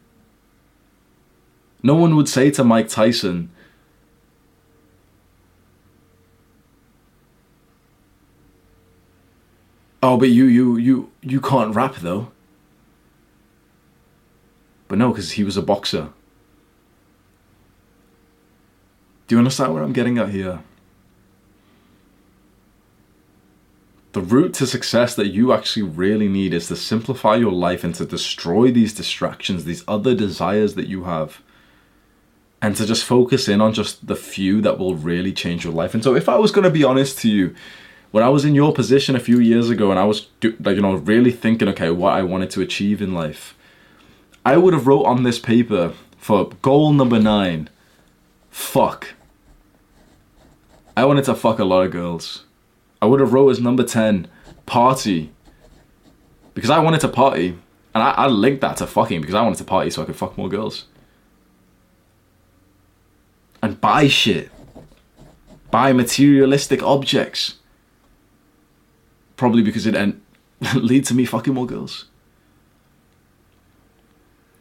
[1.83, 3.51] No one would say to Mike Tyson,
[10.03, 12.33] Oh, but you you you you can't rap though.
[14.89, 16.09] But no, because he was a boxer.
[19.29, 20.61] Do you understand what I'm getting at here?
[24.13, 27.95] The route to success that you actually really need is to simplify your life and
[27.95, 31.41] to destroy these distractions, these other desires that you have,
[32.61, 35.95] and to just focus in on just the few that will really change your life.
[35.95, 37.55] And so, if I was going to be honest to you,
[38.11, 40.83] when I was in your position a few years ago and I was like you
[40.83, 43.55] know really thinking okay what I wanted to achieve in life
[44.44, 47.68] I would have wrote on this paper for goal number 9
[48.51, 49.14] fuck.
[50.96, 52.44] I wanted to fuck a lot of girls.
[53.01, 54.29] I would have wrote as number 10
[54.66, 55.33] party.
[56.55, 57.57] Because I wanted to party
[57.94, 60.16] and I, I linked that to fucking because I wanted to party so I could
[60.16, 60.87] fuck more girls.
[63.62, 64.51] And buy shit.
[65.70, 67.55] Buy materialistic objects
[69.40, 69.96] Probably because it
[70.74, 72.05] leads to me fucking more girls.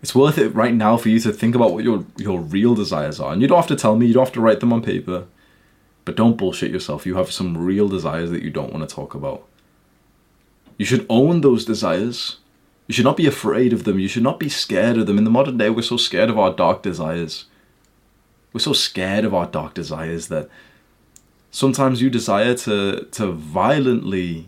[0.02, 3.20] It's worth it right now for you to think about what your your real desires
[3.20, 3.34] are.
[3.34, 5.26] And you don't have to tell me, you don't have to write them on paper.
[6.06, 7.06] But don't bullshit yourself.
[7.06, 9.46] You have some real desires that you don't want to talk about.
[10.78, 12.38] You should own those desires.
[12.88, 14.00] You should not be afraid of them.
[14.00, 15.18] You should not be scared of them.
[15.18, 17.48] In the modern day, we're so scared of our dark desires.
[18.54, 20.48] We're so scared of our dark desires that
[21.52, 24.48] sometimes you desire to to violently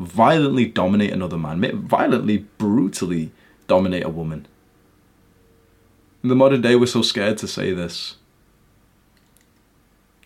[0.00, 3.30] violently dominate another man, violently, brutally
[3.68, 4.48] dominate a woman.
[6.22, 8.16] In the modern day, we're so scared to say this.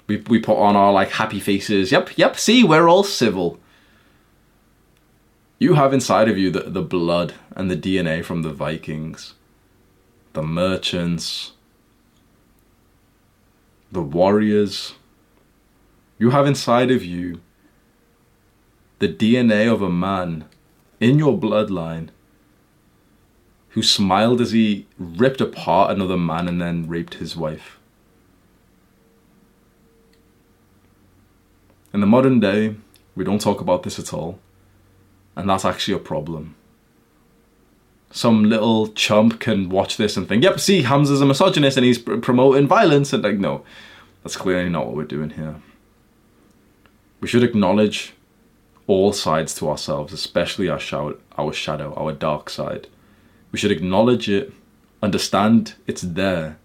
[0.07, 1.91] We, we put on our like happy faces.
[1.91, 3.59] Yep, yep, see, we're all civil.
[5.59, 9.35] You have inside of you the, the blood and the DNA from the Vikings,
[10.35, 11.53] the merchants,
[13.91, 14.95] the warriors.
[16.19, 17.41] You have inside of you
[18.99, 20.47] the DNA of a man
[21.01, 22.09] in your bloodline
[23.71, 27.79] who smiled as he ripped apart another man and then raped his wife.
[31.93, 32.77] In the modern day,
[33.17, 34.39] we don't talk about this at all,
[35.37, 36.55] and that's actually a problem.
[38.11, 41.99] Some little chump can watch this and think, yep, see, Hamza's a misogynist and he's
[41.99, 43.65] pr- promoting violence, and like, no,
[44.23, 45.57] that's clearly not what we're doing here.
[47.21, 48.14] We should acknowledge
[48.87, 52.87] all sides to ourselves, especially our shadow, our shadow, our dark side.
[53.53, 54.53] We should acknowledge it,
[55.03, 56.59] understand it's there,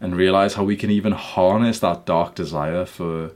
[0.00, 3.32] and realize how we can even harness that dark desire for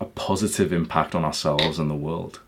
[0.00, 2.40] a positive impact on ourselves and the world.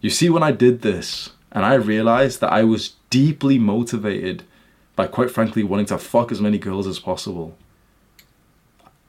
[0.00, 4.42] You see, when I did this, and I realized that I was deeply motivated
[4.94, 7.56] by, quite frankly, wanting to fuck as many girls as possible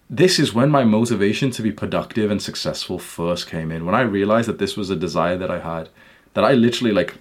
[0.10, 3.86] this is when my motivation to be productive and successful first came in.
[3.86, 5.90] When I realized that this was a desire that I had,
[6.34, 7.16] that I literally like,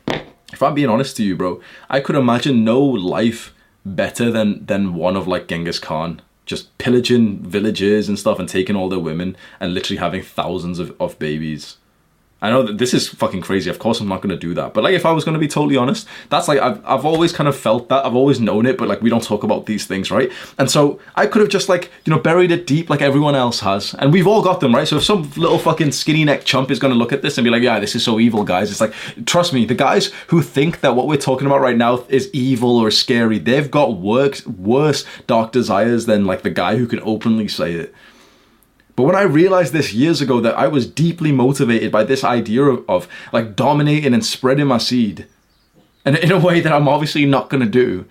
[0.52, 3.52] if I'm being honest to you, bro, I could imagine no life
[3.84, 8.76] better than than one of like Genghis Khan, just pillaging villages and stuff and taking
[8.76, 11.76] all their women and literally having thousands of, of babies.
[12.42, 13.70] I know that this is fucking crazy.
[13.70, 14.74] Of course, I'm not going to do that.
[14.74, 17.32] But like, if I was going to be totally honest, that's like I've I've always
[17.32, 18.04] kind of felt that.
[18.04, 20.30] I've always known it, but like we don't talk about these things, right?
[20.58, 23.60] And so I could have just like you know buried it deep like everyone else
[23.60, 24.86] has, and we've all got them, right?
[24.86, 27.44] So if some little fucking skinny neck chump is going to look at this and
[27.44, 28.70] be like, yeah, this is so evil, guys.
[28.70, 28.92] It's like,
[29.24, 32.76] trust me, the guys who think that what we're talking about right now is evil
[32.76, 37.48] or scary, they've got worse worse dark desires than like the guy who can openly
[37.48, 37.94] say it.
[38.96, 42.62] But when I realized this years ago that I was deeply motivated by this idea
[42.62, 45.26] of, of like dominating and spreading my seed,
[46.04, 48.06] and in a way that I'm obviously not going to do,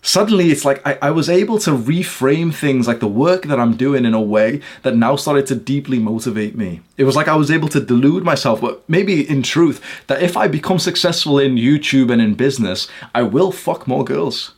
[0.00, 3.76] suddenly it's like I, I was able to reframe things like the work that I'm
[3.76, 6.82] doing in a way that now started to deeply motivate me.
[6.96, 10.36] It was like I was able to delude myself, but maybe in truth, that if
[10.36, 14.54] I become successful in YouTube and in business, I will fuck more girls.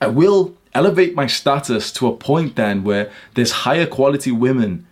[0.00, 4.86] I will elevate my status to a point then where there's higher quality women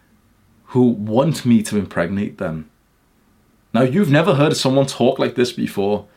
[0.73, 2.69] who want me to impregnate them.
[3.73, 6.09] Now, you've never heard someone talk like this before.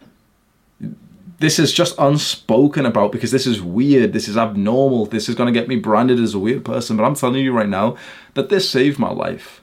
[1.37, 5.53] This is just unspoken about because this is weird, this is abnormal, this is going
[5.53, 6.97] to get me branded as a weird person.
[6.97, 7.95] But I'm telling you right now
[8.33, 9.61] that this saved my life.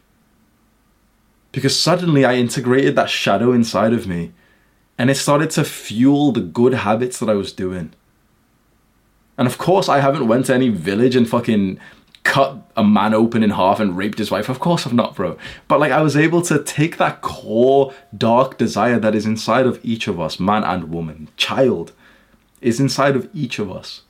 [1.51, 4.33] Because suddenly I integrated that shadow inside of me
[4.99, 7.93] and it started to fuel the good habits that I was doing.
[9.39, 11.79] And of course, I haven't went to any village and fucking
[12.23, 14.49] cut a man open in half and raped his wife.
[14.49, 15.39] Of course, I've not, bro.
[15.69, 19.79] But like, I was able to take that core dark desire that is inside of
[19.85, 21.93] each of us, man and woman, child,
[22.61, 24.03] is inside of each of us,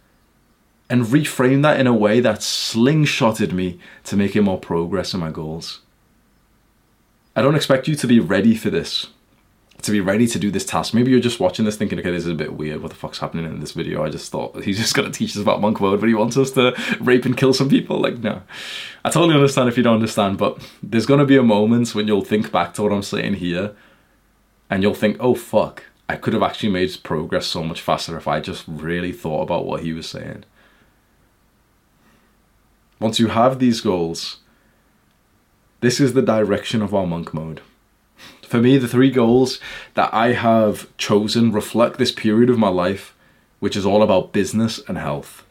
[0.88, 5.30] and reframe that in a way that slingshotted me to making more progress in my
[5.30, 5.80] goals.
[7.34, 9.08] I don't expect you to be ready for this
[9.82, 10.94] to be ready to do this task.
[10.94, 12.82] Maybe you're just watching this thinking, okay, this is a bit weird.
[12.82, 14.04] What the fuck's happening in this video?
[14.04, 16.36] I just thought he's just going to teach us about monk mode, but he wants
[16.36, 18.00] us to rape and kill some people.
[18.00, 18.42] Like, no.
[19.04, 22.08] I totally understand if you don't understand, but there's going to be a moment when
[22.08, 23.76] you'll think back to what I'm saying here
[24.68, 28.26] and you'll think, oh, fuck, I could have actually made progress so much faster if
[28.26, 30.44] I just really thought about what he was saying.
[32.98, 34.38] Once you have these goals,
[35.80, 37.60] this is the direction of our monk mode.
[38.46, 39.58] For me, the three goals
[39.94, 43.16] that I have chosen reflect this period of my life,
[43.58, 45.44] which is all about business and health.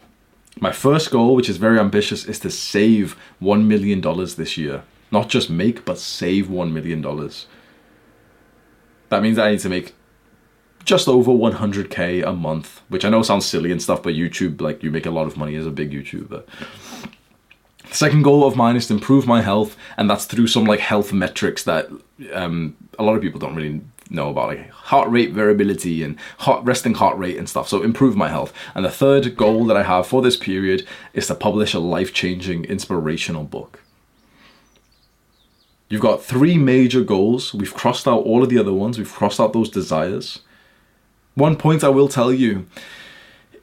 [0.62, 4.84] My first goal, which is very ambitious, is to save $1 million this year.
[5.12, 7.02] Not just make, but save $1 million.
[9.10, 9.94] That means I need to make
[10.86, 14.84] just over 100k a month, which I know sounds silly and stuff, but YouTube, like,
[14.84, 16.44] you make a lot of money as a big YouTuber.
[17.92, 21.14] Second goal of mine is to improve my health, and that's through some like health
[21.14, 21.90] metrics that
[22.34, 26.64] um, a lot of people don't really know about, like heart rate variability and heart
[26.64, 27.68] resting heart rate and stuff.
[27.68, 28.54] So improve my health.
[28.76, 32.66] And the third goal that I have for this period is to publish a life-changing
[32.66, 33.82] inspirational book.
[35.90, 37.54] You've got three major goals.
[37.54, 38.98] We've crossed out all of the other ones.
[38.98, 40.40] We've crossed out those desires.
[41.36, 42.68] One point I will tell you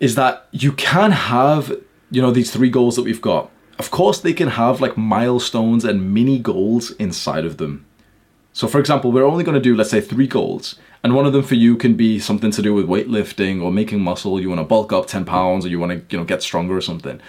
[0.00, 1.76] is that you can have,
[2.10, 5.84] you know, these three goals that we've got of course, they can have like milestones
[5.84, 7.86] and mini goals inside of them.
[8.52, 10.78] So, for example, we're only going to do, let's say, three goals.
[11.02, 14.00] And one of them for you can be something to do with weightlifting or making
[14.00, 14.40] muscle.
[14.40, 16.76] You want to bulk up 10 pounds or you want to, you know, get stronger
[16.76, 17.20] or something.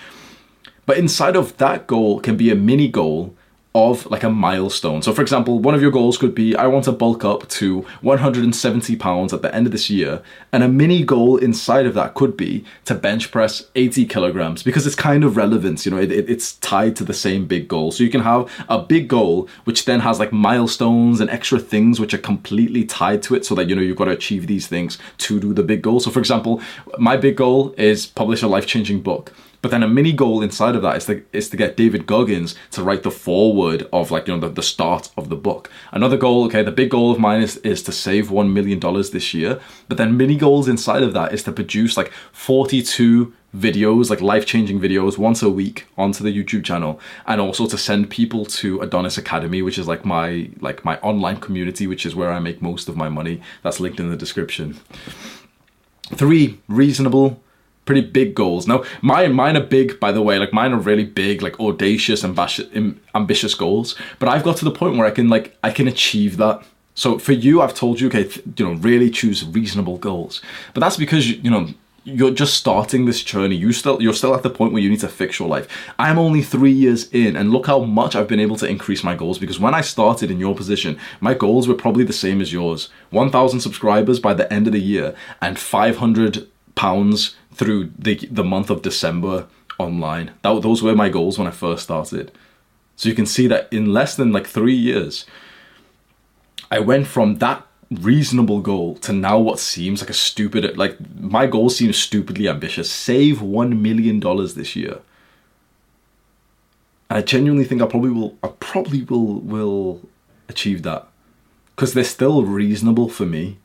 [0.86, 3.36] But inside of that goal can be a mini goal
[3.76, 5.02] of like a milestone.
[5.02, 7.82] So, for example, one of your goals could be I want to bulk up to
[8.02, 12.14] 170 pounds at the end of this year, and a mini goal inside of that
[12.14, 15.86] could be to bench press 80 kilograms because it's kind of relevant.
[15.86, 17.92] You know, it, it, it's tied to the same big goal.
[17.92, 22.00] So you can have a big goal which then has like milestones and extra things
[22.00, 24.68] which are completely tied to it, so that you know you've got to achieve these
[24.68, 26.00] things to do the big goal.
[26.00, 26.62] So, for example,
[27.00, 29.34] my big goal is publish a life changing book.
[29.64, 32.54] But then a mini goal inside of that is to is to get David Goggins
[32.72, 35.72] to write the foreword of like you know the, the start of the book.
[35.94, 39.12] Another goal, okay, the big goal of mine is, is to save one million dollars
[39.12, 39.62] this year.
[39.88, 44.46] But then mini goals inside of that is to produce like 42 videos, like life
[44.46, 48.82] changing videos, once a week onto the YouTube channel, and also to send people to
[48.82, 52.62] Adonis Academy, which is like my like my online community, which is where I make
[52.62, 53.42] most of my money.
[53.62, 54.78] That's linked in the description.
[56.14, 57.42] Three reasonable
[57.86, 58.68] pretty big goals.
[58.68, 60.40] Now, mine mine are big, by the way.
[60.40, 62.68] Like mine are really big, like audacious, ambitious,
[63.16, 63.96] ambitious goals.
[64.20, 66.64] But I've got to the point where I can like I can achieve that.
[66.96, 70.42] So for you, I've told you, okay, you know, really choose reasonable goals.
[70.74, 71.70] But that's because you know
[72.06, 73.56] you're just starting this journey.
[73.56, 75.68] You still you're still at the point where you need to fix your life.
[75.98, 79.16] I'm only three years in, and look how much I've been able to increase my
[79.16, 79.40] goals.
[79.40, 82.90] Because when I started in your position, my goals were probably the same as yours:
[83.12, 88.70] 1,000 subscribers by the end of the year and 500 pounds through the the month
[88.70, 90.32] of December online.
[90.42, 92.32] That those were my goals when I first started.
[92.96, 95.26] So you can see that in less than like 3 years
[96.74, 101.46] I went from that reasonable goal to now what seems like a stupid like my
[101.46, 102.92] goal seems stupidly ambitious.
[102.92, 104.98] Save 1 million dollars this year.
[107.12, 110.02] And I genuinely think I probably will I probably will will
[110.50, 111.08] achieve that
[111.76, 113.60] cuz they're still reasonable for me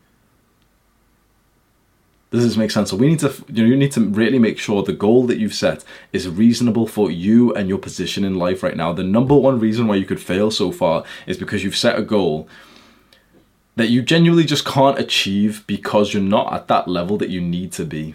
[2.30, 2.90] Does this make sense?
[2.90, 5.38] So we need to, you know, you need to really make sure the goal that
[5.38, 8.92] you've set is reasonable for you and your position in life right now.
[8.92, 12.02] The number one reason why you could fail so far is because you've set a
[12.02, 12.46] goal
[13.76, 17.72] that you genuinely just can't achieve because you're not at that level that you need
[17.72, 18.14] to be.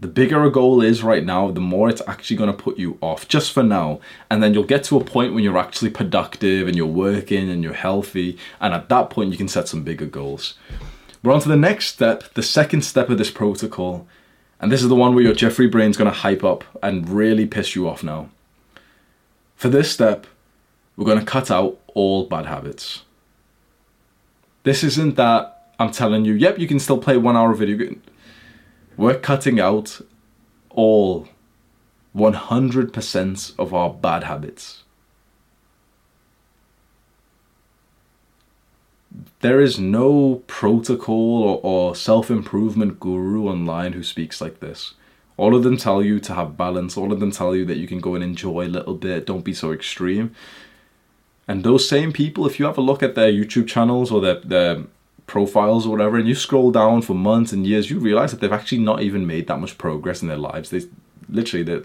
[0.00, 2.98] The bigger a goal is right now, the more it's actually going to put you
[3.00, 4.00] off, just for now.
[4.30, 7.62] And then you'll get to a point when you're actually productive and you're working and
[7.62, 8.38] you're healthy.
[8.60, 10.54] And at that point, you can set some bigger goals.
[11.22, 14.06] We're on to the next step, the second step of this protocol.
[14.60, 17.46] And this is the one where your Jeffrey brain's going to hype up and really
[17.46, 18.30] piss you off now.
[19.56, 20.26] For this step,
[20.96, 23.02] we're going to cut out all bad habits.
[24.64, 28.02] This isn't that I'm telling you, yep, you can still play one hour video game.
[28.96, 30.00] We're cutting out
[30.70, 31.28] all
[32.16, 34.81] 100% of our bad habits.
[39.42, 44.94] There is no protocol or, or self improvement guru online who speaks like this.
[45.36, 47.86] All of them tell you to have balance, all of them tell you that you
[47.86, 50.34] can go and enjoy a little bit, don't be so extreme.
[51.48, 54.40] And those same people, if you have a look at their YouTube channels or their,
[54.40, 54.84] their
[55.26, 58.52] profiles or whatever, and you scroll down for months and years, you realize that they've
[58.52, 60.70] actually not even made that much progress in their lives.
[60.70, 60.82] They
[61.28, 61.80] literally, they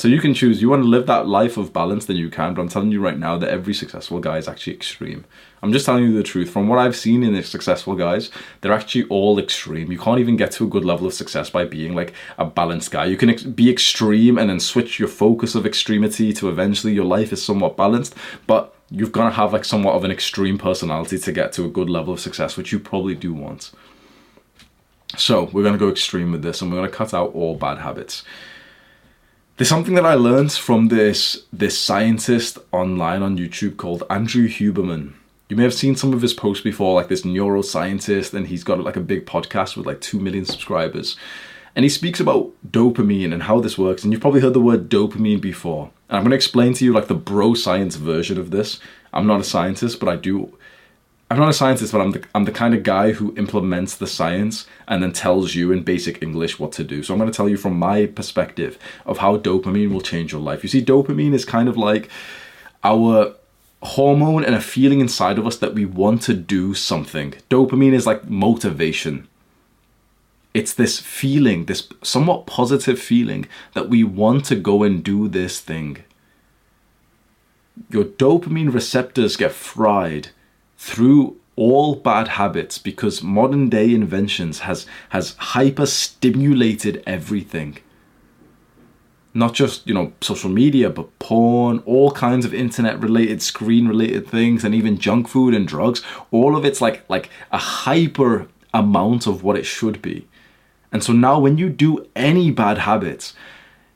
[0.00, 0.62] so you can choose.
[0.62, 2.54] You want to live that life of balance, then you can.
[2.54, 5.26] But I'm telling you right now that every successful guy is actually extreme.
[5.62, 6.48] I'm just telling you the truth.
[6.48, 8.30] From what I've seen in the successful guys,
[8.60, 9.92] they're actually all extreme.
[9.92, 12.90] You can't even get to a good level of success by being like a balanced
[12.90, 13.04] guy.
[13.04, 17.04] You can ex- be extreme and then switch your focus of extremity to eventually your
[17.04, 18.14] life is somewhat balanced.
[18.46, 21.68] But you've got to have like somewhat of an extreme personality to get to a
[21.68, 23.70] good level of success, which you probably do want.
[25.18, 27.54] So we're going to go extreme with this and we're going to cut out all
[27.54, 28.24] bad habits.
[29.60, 35.12] There's something that I learned from this this scientist online on YouTube called Andrew Huberman.
[35.50, 38.80] You may have seen some of his posts before, like this neuroscientist, and he's got
[38.80, 41.14] like a big podcast with like two million subscribers.
[41.76, 44.02] And he speaks about dopamine and how this works.
[44.02, 45.90] And you've probably heard the word dopamine before.
[46.08, 48.80] And I'm going to explain to you like the bro science version of this.
[49.12, 50.56] I'm not a scientist, but I do
[51.30, 54.08] I'm not a scientist, but I'm the, I'm the kind of guy who implements the
[54.08, 57.04] science and then tells you in basic English what to do.
[57.04, 58.76] So I'm going to tell you from my perspective
[59.06, 60.64] of how dopamine will change your life.
[60.64, 62.10] You see, dopamine is kind of like
[62.82, 63.36] our
[63.82, 67.34] hormone and a feeling inside of us that we want to do something.
[67.48, 69.28] Dopamine is like motivation.
[70.52, 75.60] It's this feeling, this somewhat positive feeling that we want to go and do this
[75.60, 75.98] thing.
[77.88, 80.30] Your dopamine receptors get fried
[80.80, 87.76] through all bad habits because modern day inventions has has hyper stimulated everything.
[89.34, 94.26] Not just you know social media but porn all kinds of internet related screen related
[94.26, 96.02] things and even junk food and drugs.
[96.30, 100.26] All of it's like like a hyper amount of what it should be.
[100.90, 103.34] And so now when you do any bad habits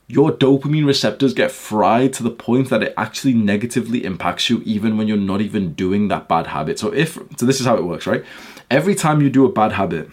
[0.07, 4.98] your dopamine receptors get fried to the point that it actually negatively impacts you even
[4.98, 6.78] when you're not even doing that bad habit.
[6.78, 8.24] So if so this is how it works, right?
[8.70, 10.11] Every time you do a bad habit,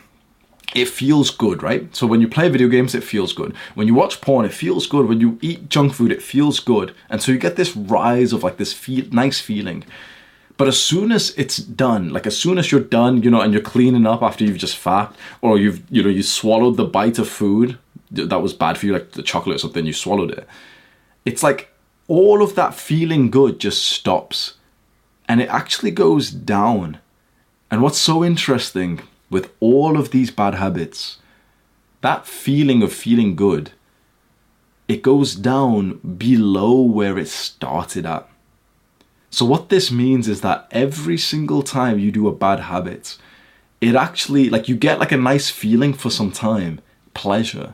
[0.73, 1.93] it feels good, right?
[1.93, 3.53] So when you play video games, it feels good.
[3.75, 5.07] When you watch porn, it feels good.
[5.07, 6.95] When you eat junk food, it feels good.
[7.09, 9.83] And so you get this rise of like this feel, nice feeling.
[10.55, 13.51] But as soon as it's done, like as soon as you're done, you know, and
[13.51, 17.19] you're cleaning up after you've just fat, or you've, you know, you swallowed the bite
[17.19, 17.77] of food,
[18.11, 20.47] that was bad for you, like the chocolate or something, you swallowed it.
[21.25, 21.73] It's like
[22.07, 24.55] all of that feeling good just stops
[25.27, 26.99] and it actually goes down.
[27.69, 31.19] And what's so interesting with all of these bad habits,
[32.01, 33.71] that feeling of feeling good,
[34.89, 38.27] it goes down below where it started at.
[39.29, 43.17] So, what this means is that every single time you do a bad habit,
[43.79, 46.81] it actually, like, you get like a nice feeling for some time,
[47.13, 47.73] pleasure.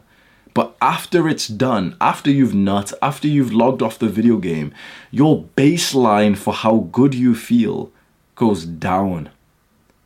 [0.58, 4.74] But after it's done, after you've nut, after you've logged off the video game,
[5.12, 7.92] your baseline for how good you feel
[8.34, 9.30] goes down.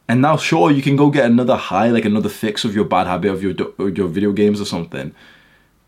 [0.10, 3.08] And now, sure, you can go get another high, like another fix of your bad
[3.08, 3.54] habit of your
[3.92, 5.16] your video games or something,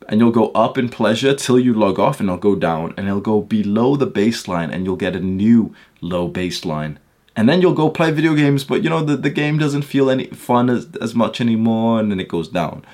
[0.07, 3.05] and you'll go up in pleasure till you log off, and it'll go down, and
[3.05, 6.95] it'll go below the baseline, and you'll get a new low baseline.
[7.36, 10.09] And then you'll go play video games, but you know the, the game doesn't feel
[10.09, 12.86] any fun as, as much anymore, and then it goes down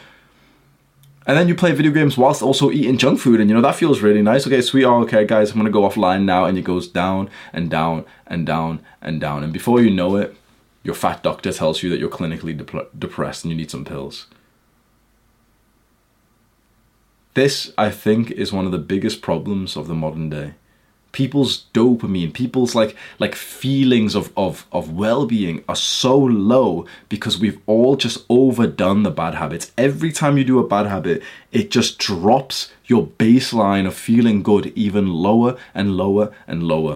[1.30, 3.76] and then you play video games whilst also eating junk food and you know that
[3.76, 4.48] feels really nice.
[4.48, 4.84] Okay sweet.
[4.84, 8.48] Oh, okay guys i'm gonna go offline now and it goes down and down and
[8.48, 9.44] down and down.
[9.44, 10.36] And before you know it
[10.82, 14.26] your fat doctor tells you that you're clinically dep- depressed and you need some pills.
[17.36, 20.56] This i think is one of the biggest problems of the modern day
[21.12, 27.60] people's dopamine people's like like feelings of of of well-being are so low because we've
[27.66, 29.72] all just overdone the bad habits.
[29.78, 34.68] Every time you do a bad habit it just drops your baseline of feeling good
[34.76, 36.96] even lower and lower and lower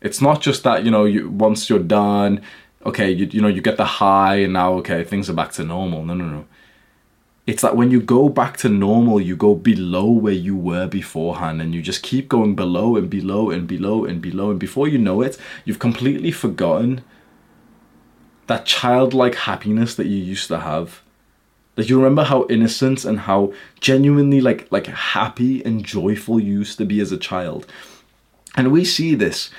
[0.00, 2.42] It's not just that, you know, you once you're done,
[2.84, 5.64] okay, you, you know, you get the high and now, okay, things are back to
[5.64, 6.04] normal.
[6.04, 6.46] No, no, no.
[7.46, 11.62] It's that when you go back to normal, you go below where you were beforehand
[11.62, 14.50] and you just keep going below and below and below and below.
[14.50, 17.04] And before you know it, you've completely forgotten
[18.48, 21.02] that childlike happiness that you used to have.
[21.76, 26.78] Like you remember how innocent and how genuinely like like happy and joyful you used
[26.78, 27.66] to be as a child.
[28.56, 29.50] And we see this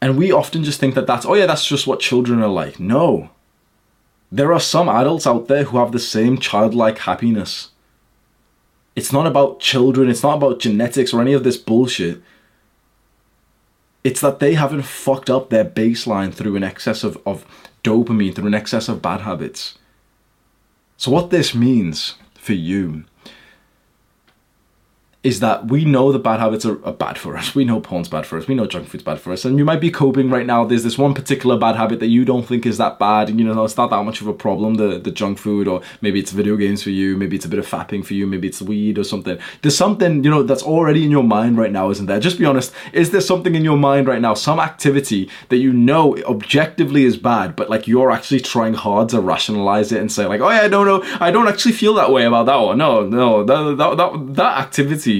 [0.00, 2.78] and we often just think that that's, oh yeah, that's just what children are like.
[2.78, 3.30] No.
[4.30, 7.70] There are some adults out there who have the same childlike happiness.
[8.96, 12.22] It's not about children, it's not about genetics or any of this bullshit.
[14.02, 17.46] It's that they haven't fucked up their baseline through an excess of, of
[17.82, 19.78] dopamine, through an excess of bad habits.
[20.96, 23.04] So, what this means for you
[25.24, 27.54] is that we know that bad habits are, are, bad for us.
[27.54, 28.46] We know porn's bad for us.
[28.46, 29.46] We know junk food's bad for us.
[29.46, 30.66] And you might be coping right now.
[30.66, 33.30] There's this one particular bad habit that you don't think is that bad.
[33.30, 35.80] And you know, it's not that much of a problem, the, the junk food, or
[36.02, 37.16] maybe it's video games for you.
[37.16, 38.26] Maybe it's a bit of fapping for you.
[38.26, 39.38] Maybe it's weed or something.
[39.62, 42.20] There's something, you know, that's already in your mind right now, isn't there?
[42.20, 42.70] Just be honest.
[42.92, 47.16] Is there something in your mind right now, some activity that you know objectively is
[47.16, 50.66] bad, but like you're actually trying hard to rationalize it and say like, oh yeah,
[50.66, 52.76] no, no, I don't actually feel that way about that one.
[52.76, 55.13] No, no, that, that, that, that activity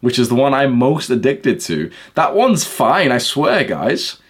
[0.00, 4.20] which is the one I'm most addicted to, that one's fine, I swear, guys.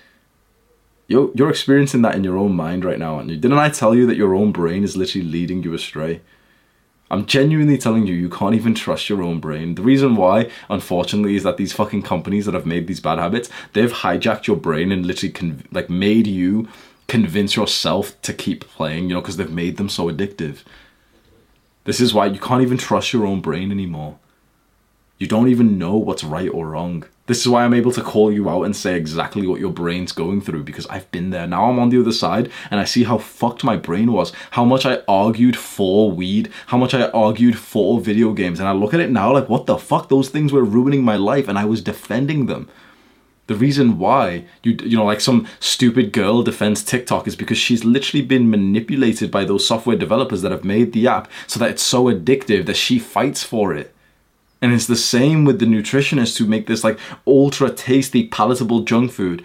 [1.08, 3.36] You're, you're experiencing that in your own mind right now, aren't you?
[3.36, 6.20] Didn't I tell you that your own brain is literally leading you astray?
[7.08, 9.76] I'm genuinely telling you, you can't even trust your own brain.
[9.76, 13.48] The reason why, unfortunately, is that these fucking companies that have made these bad habits,
[13.72, 16.68] they've hijacked your brain and literally like made you
[17.06, 20.64] convince yourself to keep playing, you know, because they've made them so addictive.
[21.84, 24.18] This is why you can't even trust your own brain anymore.
[25.18, 27.04] You don't even know what's right or wrong.
[27.26, 30.12] This is why I'm able to call you out and say exactly what your brain's
[30.12, 31.46] going through because I've been there.
[31.46, 34.64] Now I'm on the other side and I see how fucked my brain was, how
[34.64, 38.60] much I argued for weed, how much I argued for video games.
[38.60, 40.10] And I look at it now like, what the fuck?
[40.10, 42.68] Those things were ruining my life and I was defending them.
[43.46, 47.84] The reason why you you know like some stupid girl defends TikTok is because she's
[47.84, 51.82] literally been manipulated by those software developers that have made the app so that it's
[51.82, 53.94] so addictive that she fights for it.
[54.62, 59.12] And it's the same with the nutritionists who make this like ultra tasty, palatable junk
[59.12, 59.44] food.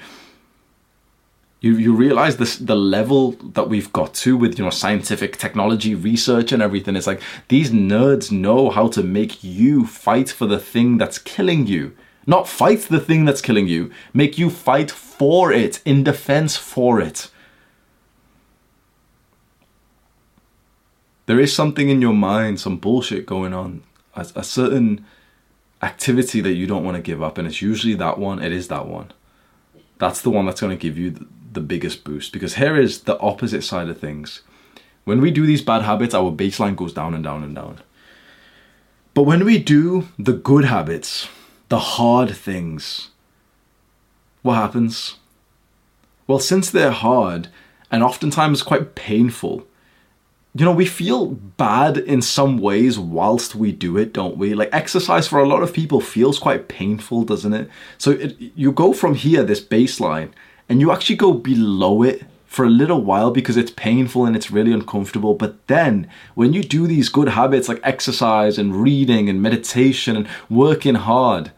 [1.60, 5.94] You, you realize this the level that we've got to with you know scientific technology
[5.94, 6.96] research and everything.
[6.96, 11.68] It's like these nerds know how to make you fight for the thing that's killing
[11.68, 11.96] you.
[12.26, 17.00] Not fight the thing that's killing you make you fight for it in defense for
[17.00, 17.30] it.
[21.28, 23.84] There is something in your mind some bullshit going on
[24.16, 25.06] a, a certain
[25.82, 28.42] activity that you don't want to give up, and it's usually that one.
[28.42, 29.12] It is that one.
[29.98, 32.34] That's the one that's going to give you the, the biggest boost.
[32.34, 34.42] Because here is the opposite side of things.
[35.04, 37.80] When we do these bad habits, our baseline goes down and down and down.
[39.14, 41.28] But when we do the good habits,
[41.70, 43.10] the hard things,
[44.42, 45.18] what happens?
[46.28, 47.50] Well, since they're hard
[47.92, 49.68] and oftentimes quite painful,
[50.54, 54.54] you know, we feel bad in some ways whilst we do it, don't we?
[54.54, 57.70] Like exercise for a lot of people feels quite painful, doesn't it?
[57.98, 60.32] So it, you go from here, this baseline,
[60.68, 64.52] and you actually go below it for a little while because it's painful and it's
[64.52, 65.36] really uncomfortable.
[65.36, 70.28] But then when you do these good habits like exercise and reading and meditation and
[70.50, 71.52] working hard,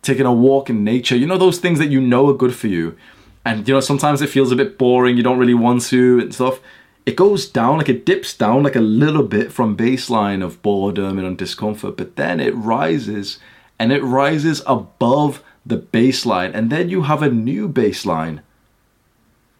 [0.00, 2.68] taking a walk in nature, you know, those things that you know are good for
[2.68, 2.96] you.
[3.44, 6.34] And, you know, sometimes it feels a bit boring, you don't really want to and
[6.34, 6.60] stuff.
[7.04, 11.18] It goes down, like it dips down like a little bit from baseline of boredom
[11.18, 13.38] and discomfort, but then it rises
[13.78, 16.54] and it rises above the baseline.
[16.54, 18.40] And then you have a new baseline.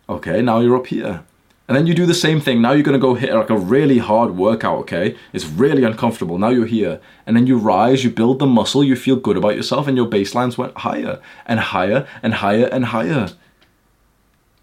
[0.08, 1.24] Okay, now you're up here.
[1.68, 2.60] And then you do the same thing.
[2.60, 5.16] Now you're to go hit like a really hard workout, okay?
[5.32, 6.36] It's really uncomfortable.
[6.38, 7.00] Now you're here.
[7.26, 10.06] And then you rise, you build the muscle, you feel good about yourself, and your
[10.06, 13.30] baselines went higher and higher and higher and higher.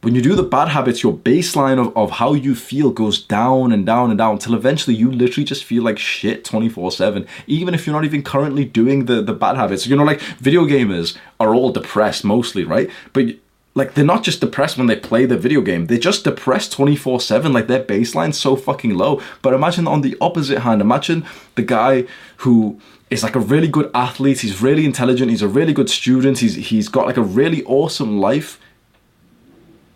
[0.01, 3.73] When you do the bad habits, your baseline of, of how you feel goes down
[3.73, 7.73] and down and down until eventually you literally just feel like shit 24 7, even
[7.73, 9.85] if you're not even currently doing the, the bad habits.
[9.87, 12.89] You know, like video gamers are all depressed mostly, right?
[13.11, 13.35] But
[13.75, 15.87] like they're not just depressed when they play the video game.
[15.87, 19.21] They're just depressed 24-7 like their baseline's so fucking low.
[19.41, 21.25] But imagine on the opposite hand imagine
[21.55, 22.05] the guy
[22.37, 22.79] who
[23.09, 24.39] is like a really good athlete.
[24.39, 25.29] He's really intelligent.
[25.29, 26.39] He's a really good student.
[26.39, 28.59] He's he's got like a really awesome life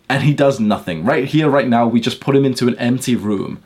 [0.08, 3.16] and he does nothing right here right now we just put him into an empty
[3.16, 3.62] room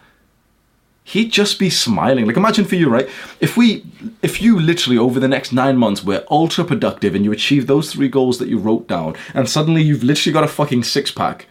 [1.08, 2.26] he'd just be smiling.
[2.26, 3.08] Like imagine for you, right?
[3.40, 3.84] If we
[4.22, 7.92] if you literally over the next nine months were ultra productive and you achieve those
[7.92, 11.46] three goals that you wrote down, and suddenly you've literally got a fucking six pack.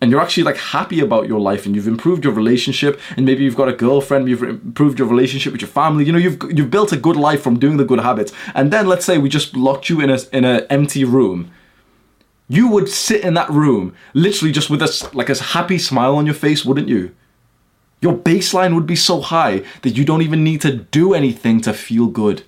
[0.00, 3.42] And you're actually like happy about your life, and you've improved your relationship, and maybe
[3.42, 6.04] you've got a girlfriend, you've improved your relationship with your family.
[6.04, 8.32] You know, you've you've built a good life from doing the good habits.
[8.54, 11.50] And then let's say we just locked you in a in an empty room,
[12.48, 16.26] you would sit in that room literally just with a like a happy smile on
[16.26, 17.14] your face, wouldn't you?
[18.00, 21.72] Your baseline would be so high that you don't even need to do anything to
[21.72, 22.44] feel good.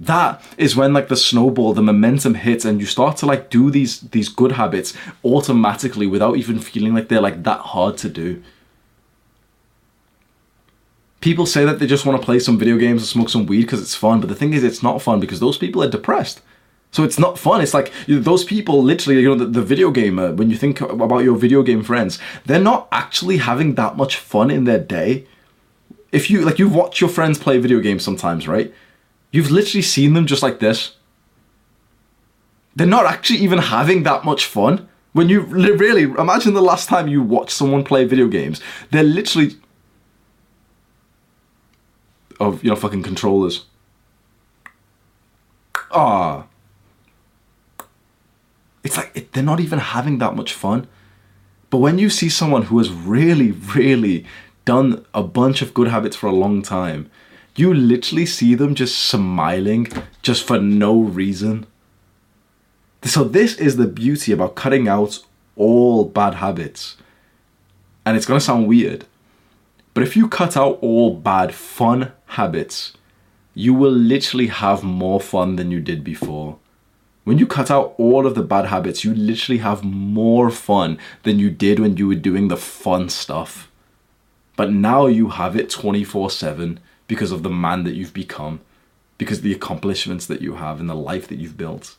[0.00, 3.70] That is when like the snowball, the momentum hits and you start to like do
[3.70, 4.94] these these good habits
[5.24, 8.42] automatically without even feeling like they're like that hard to do.
[11.20, 13.62] People say that they just want to play some video games and smoke some weed
[13.62, 16.40] because it's fun, but the thing is it's not fun because those people are depressed.
[16.96, 17.60] So it's not fun.
[17.60, 21.24] It's like those people, literally, you know, the, the, video gamer, when you think about
[21.24, 25.26] your video game friends, they're not actually having that much fun in their day.
[26.10, 28.72] If you, like, you watch your friends play video games sometimes, right?
[29.30, 30.96] You've literally seen them just like this.
[32.74, 34.88] They're not actually even having that much fun.
[35.12, 39.56] When you really imagine the last time you watched someone play video games, they're literally
[42.40, 43.66] of you know fucking controllers.
[45.90, 46.46] Ah,
[48.86, 50.86] it's like it, they're not even having that much fun.
[51.70, 54.24] But when you see someone who has really, really
[54.64, 57.10] done a bunch of good habits for a long time,
[57.56, 59.88] you literally see them just smiling
[60.22, 61.66] just for no reason.
[63.02, 65.18] So, this is the beauty about cutting out
[65.56, 66.96] all bad habits.
[68.04, 69.04] And it's gonna sound weird,
[69.94, 72.92] but if you cut out all bad fun habits,
[73.52, 76.58] you will literally have more fun than you did before.
[77.26, 81.40] When you cut out all of the bad habits, you literally have more fun than
[81.40, 83.68] you did when you were doing the fun stuff.
[84.54, 88.60] But now you have it 24 7 because of the man that you've become,
[89.18, 91.96] because the accomplishments that you have and the life that you've built.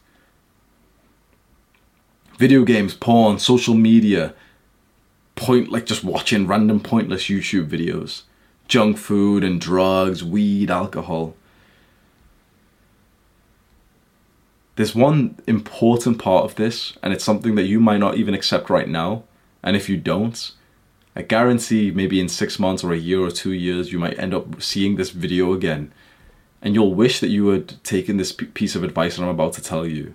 [2.37, 4.33] Video games, porn, social media,
[5.35, 8.21] point like just watching random pointless YouTube videos,
[8.69, 11.35] junk food and drugs, weed, alcohol.
[14.77, 18.69] There's one important part of this, and it's something that you might not even accept
[18.69, 19.23] right now.
[19.63, 20.51] And if you don't,
[21.15, 24.35] I guarantee maybe in six months or a year or two years, you might end
[24.35, 25.91] up seeing this video again.
[26.61, 29.63] And you'll wish that you had taken this piece of advice that I'm about to
[29.63, 30.13] tell you.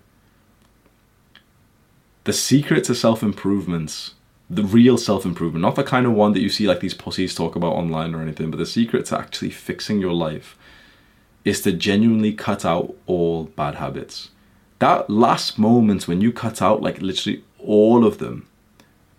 [2.22, 4.14] The secret to self improvements,
[4.48, 7.34] the real self improvement, not the kind of one that you see like these pussies
[7.34, 10.56] talk about online or anything, but the secret to actually fixing your life
[11.44, 14.28] is to genuinely cut out all bad habits
[14.82, 18.48] that last moment when you cut out like literally all of them,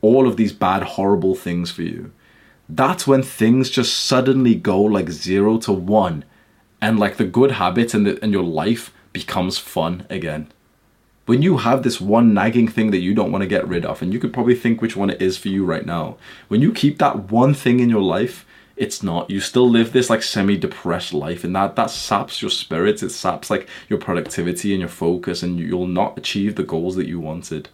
[0.02, 2.12] all of these bad, horrible things for you,
[2.68, 6.26] that's when things just suddenly go like zero to one
[6.82, 10.52] and like the good habits and, the, and your life becomes fun again.
[11.28, 14.02] When you have this one nagging thing that you don't want to get rid of,
[14.02, 16.18] and you could probably think which one it is for you right now,
[16.50, 18.46] when you keep that one thing in your life,
[18.76, 19.30] it's not.
[19.30, 23.04] You still live this like semi-depressed life and that that saps your spirits.
[23.04, 27.08] It saps like your productivity and your focus and you'll not achieve the goals that
[27.08, 27.70] you wanted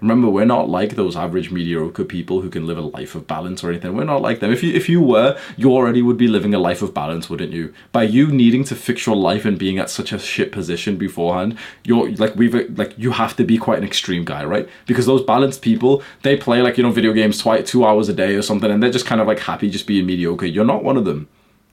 [0.00, 3.64] Remember, we're not like those average mediocre people who can live a life of balance
[3.64, 3.96] or anything.
[3.96, 4.52] We're not like them.
[4.52, 7.52] If you if you were, you already would be living a life of balance, wouldn't
[7.52, 7.74] you?
[7.90, 11.58] By you needing to fix your life and being at such a shit position beforehand,
[11.82, 14.68] you're like we've like you have to be quite an extreme guy, right?
[14.86, 18.14] Because those balanced people, they play like you know video games twice two hours a
[18.14, 20.46] day or something, and they're just kind of like happy just being mediocre.
[20.46, 21.28] You're not one of them.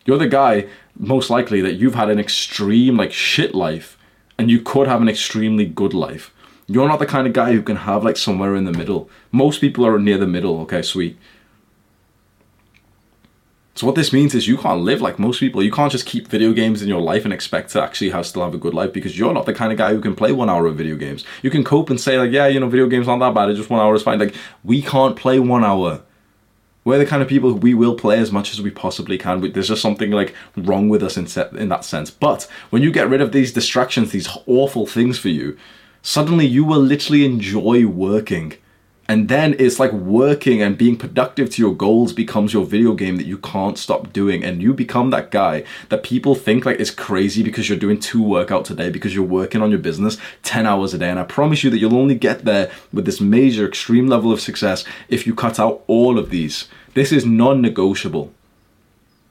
[0.06, 0.68] You're the guy
[0.98, 3.98] most likely that you've had an extreme like shit life
[4.38, 6.32] and you could have an extremely good life.
[6.68, 9.10] You're not the kind of guy who can have like somewhere in the middle.
[9.32, 10.60] Most people are near the middle.
[10.62, 11.18] Okay, sweet.
[13.76, 15.62] So what this means is you can't live like most people.
[15.62, 18.44] You can't just keep video games in your life and expect to actually have still
[18.44, 20.50] have a good life because you're not the kind of guy who can play one
[20.50, 21.26] hour of video games.
[21.44, 23.50] You can cope and say like, yeah, you know, video games aren't that bad.
[23.50, 24.18] It's just one hour is fine.
[24.18, 26.02] Like we can't play one hour.
[26.86, 29.42] We're the kind of people who we will play as much as we possibly can.
[29.52, 32.10] There's just something like wrong with us in, set, in that sense.
[32.10, 35.58] But when you get rid of these distractions, these awful things for you,
[36.06, 38.54] suddenly you will literally enjoy working
[39.08, 43.18] and then it's like working and being productive to your goals becomes your video game
[43.18, 44.44] that you can't stop doing.
[44.44, 48.22] And you become that guy that people think like is crazy because you're doing two
[48.22, 51.10] workouts a day because you're working on your business 10 hours a day.
[51.10, 54.42] And I promise you that you'll only get there with this major extreme level of
[54.42, 56.68] success if you cut out all of these.
[56.96, 58.34] This is non-negotiable.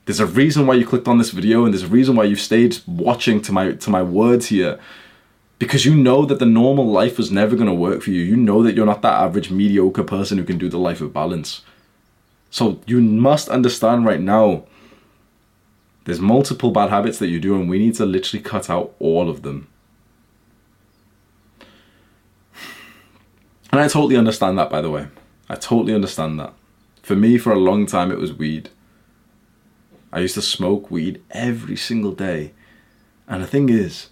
[0.07, 2.39] There's a reason why you clicked on this video and there's a reason why you've
[2.39, 4.79] stayed watching to my to my words here
[5.65, 8.21] because you know that the normal life was never going to work for you.
[8.21, 11.15] You know that you're not that average mediocre person who can do the life of
[11.15, 11.63] balance.
[12.51, 14.65] So you must understand right now
[16.05, 19.31] there's multiple bad habits that you do, and we need to literally cut out all
[19.31, 19.69] of them.
[23.73, 25.07] And I totally understand that, by the way.
[25.49, 26.53] I totally understand that.
[27.03, 28.69] For me, for a long time, it was weed.
[30.13, 32.53] I used to smoke weed every single day.
[33.27, 34.11] And the thing is,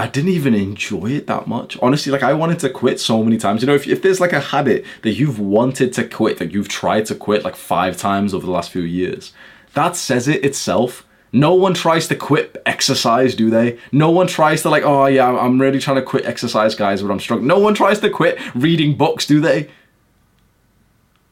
[0.00, 1.76] I didn't even enjoy it that much.
[1.82, 3.62] Honestly, like I wanted to quit so many times.
[3.62, 6.68] You know, if, if there's like a habit that you've wanted to quit, that you've
[6.68, 9.32] tried to quit like five times over the last few years,
[9.74, 11.04] that says it itself.
[11.32, 13.78] No one tries to quit exercise, do they?
[13.92, 17.10] No one tries to like, oh yeah, I'm really trying to quit exercise, guys, but
[17.10, 17.48] I'm struggling.
[17.48, 19.68] No one tries to quit reading books, do they?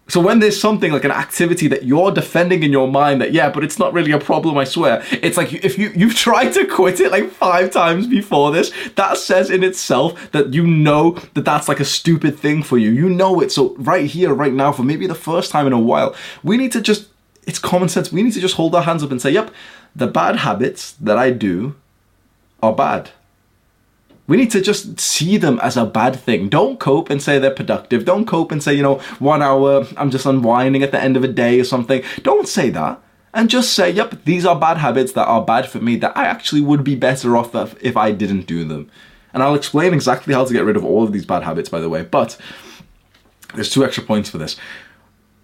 [0.09, 3.51] So when there's something like an activity that you're defending in your mind that yeah,
[3.51, 5.03] but it's not really a problem, I swear.
[5.11, 9.17] It's like if you you've tried to quit it like 5 times before this, that
[9.17, 12.91] says in itself that you know that that's like a stupid thing for you.
[12.91, 13.51] You know it.
[13.51, 16.71] So right here right now for maybe the first time in a while, we need
[16.73, 17.09] to just
[17.45, 18.13] it's common sense.
[18.13, 19.51] We need to just hold our hands up and say, "Yep,
[19.95, 21.75] the bad habits that I do
[22.63, 23.11] are bad."
[24.27, 26.49] We need to just see them as a bad thing.
[26.49, 28.05] Don't cope and say they're productive.
[28.05, 31.22] Don't cope and say, you know, one hour, I'm just unwinding at the end of
[31.24, 32.03] a day or something.
[32.22, 33.01] Don't say that.
[33.33, 36.24] And just say, yep, these are bad habits that are bad for me that I
[36.24, 38.91] actually would be better off if I didn't do them.
[39.33, 41.81] And I'll explain exactly how to get rid of all of these bad habits, by
[41.81, 42.03] the way.
[42.03, 42.39] But
[43.55, 44.57] there's two extra points for this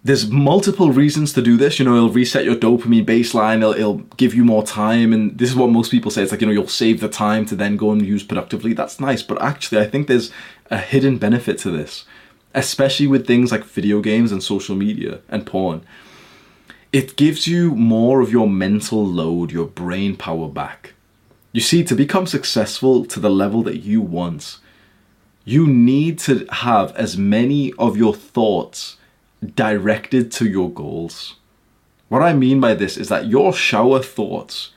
[0.05, 1.79] there's multiple reasons to do this.
[1.79, 3.57] You know, it'll reset your dopamine baseline.
[3.57, 6.23] It'll, it'll, give you more time, and this is what most people say.
[6.23, 8.73] It's like you know, you'll save the time to then go and use productively.
[8.73, 10.31] That's nice, but actually, I think there's
[10.69, 12.05] a hidden benefit to this,
[12.53, 15.85] especially with things like video games and social media and porn.
[16.91, 20.93] It gives you more of your mental load, your brain power back.
[21.53, 24.57] You see, to become successful to the level that you want,
[25.45, 28.97] you need to have as many of your thoughts
[29.43, 31.35] directed to your goals.
[32.09, 34.71] What I mean by this is that your shower thoughts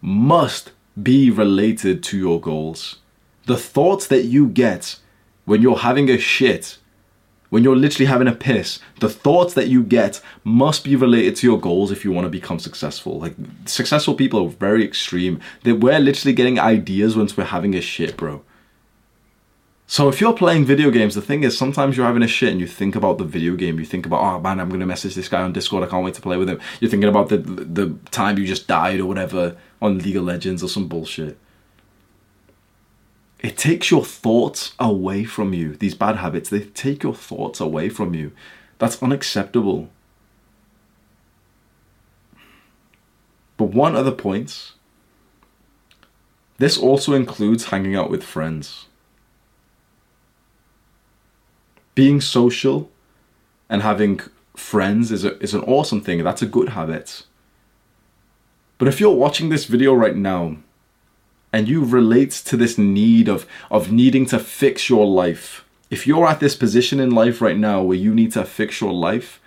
[0.00, 2.96] must be related to your goals.
[3.46, 4.98] The thoughts that you get
[5.44, 6.78] when you're having a shit,
[7.50, 11.46] when you're literally having a piss, the thoughts that you get must be related to
[11.46, 13.18] your goals if you want to become successful.
[13.18, 15.40] Like successful people are very extreme.
[15.64, 18.42] That we're literally getting ideas once we're having a shit, bro.
[19.90, 22.60] So if you're playing video games, the thing is sometimes you're having a shit and
[22.60, 23.80] you think about the video game.
[23.80, 25.82] You think about, oh man, I'm gonna message this guy on Discord.
[25.82, 26.60] I can't wait to play with him.
[26.78, 30.62] You're thinking about the the time you just died or whatever on League of Legends
[30.62, 31.38] or some bullshit.
[33.40, 35.74] It takes your thoughts away from you.
[35.74, 38.32] These bad habits, they take your thoughts away from you.
[38.78, 39.88] That's unacceptable.
[43.56, 44.72] But one other point.
[46.58, 48.87] This also includes hanging out with friends
[51.98, 52.88] being social
[53.68, 54.20] and having
[54.54, 56.22] friends is, a, is an awesome thing.
[56.22, 57.24] That's a good habit.
[58.78, 60.58] But if you're watching this video right now
[61.52, 66.28] and you relate to this need of, of needing to fix your life, if you're
[66.28, 69.40] at this position in life right now where you need to fix your life,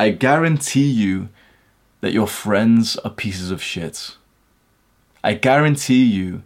[0.00, 1.28] I guarantee you
[2.00, 4.16] that your friends are pieces of shit.
[5.22, 6.44] I guarantee you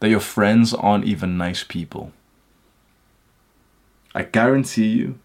[0.00, 2.10] that your friends aren't even nice people.
[4.18, 5.20] I guarantee you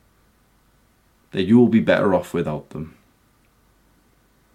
[1.31, 2.95] that you will be better off without them.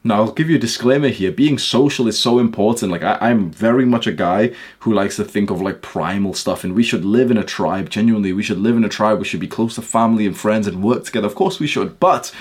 [0.05, 1.33] Now, I'll give you a disclaimer here.
[1.33, 2.93] Being social is so important.
[2.93, 6.63] Like, I, am very much a guy who likes to think of like primal stuff,
[6.63, 7.91] and we should live in a tribe.
[7.91, 9.19] Genuinely, we should live in a tribe.
[9.19, 11.27] We should be close to family and friends and work together.
[11.27, 11.99] Of course, we should.
[11.99, 12.33] But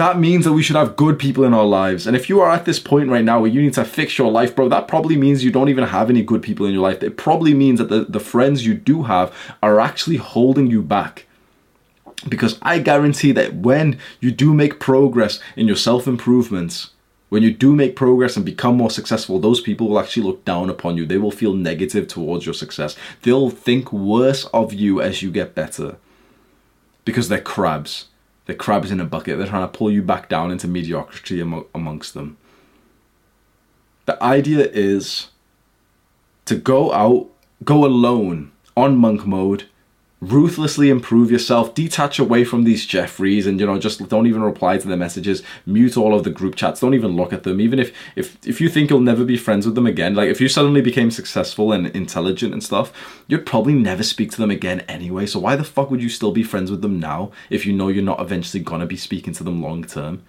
[0.00, 2.06] that means that we should have good people in our lives.
[2.06, 4.30] And if you are at this point right now where you need to fix your
[4.30, 7.02] life, bro, that probably means you don't even have any good people in your life.
[7.02, 9.30] It probably means that the, the friends you do have
[9.62, 11.26] are actually holding you back.
[12.26, 16.90] Because I guarantee that when you do make progress in your self improvements,
[17.28, 20.70] when you do make progress and become more successful, those people will actually look down
[20.70, 21.04] upon you.
[21.04, 22.96] They will feel negative towards your success.
[23.22, 25.96] They'll think worse of you as you get better
[27.04, 28.06] because they're crabs.
[28.50, 29.38] They're crabs in a bucket.
[29.38, 32.36] They're trying to pull you back down into mediocrity amongst them.
[34.06, 35.28] The idea is
[36.46, 37.30] to go out,
[37.62, 39.68] go alone on monk mode,
[40.20, 44.76] ruthlessly improve yourself detach away from these jeffreys and you know just don't even reply
[44.76, 47.78] to their messages mute all of the group chats don't even look at them even
[47.78, 50.48] if if if you think you'll never be friends with them again like if you
[50.48, 55.24] suddenly became successful and intelligent and stuff you'd probably never speak to them again anyway
[55.24, 57.88] so why the fuck would you still be friends with them now if you know
[57.88, 60.22] you're not eventually gonna be speaking to them long term?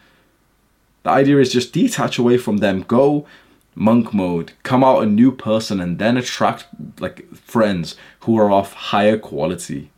[1.03, 3.25] The idea is just detach away from them go
[3.75, 6.65] monk mode, come out a new person, and then attract
[6.99, 9.91] like friends who are of higher quality.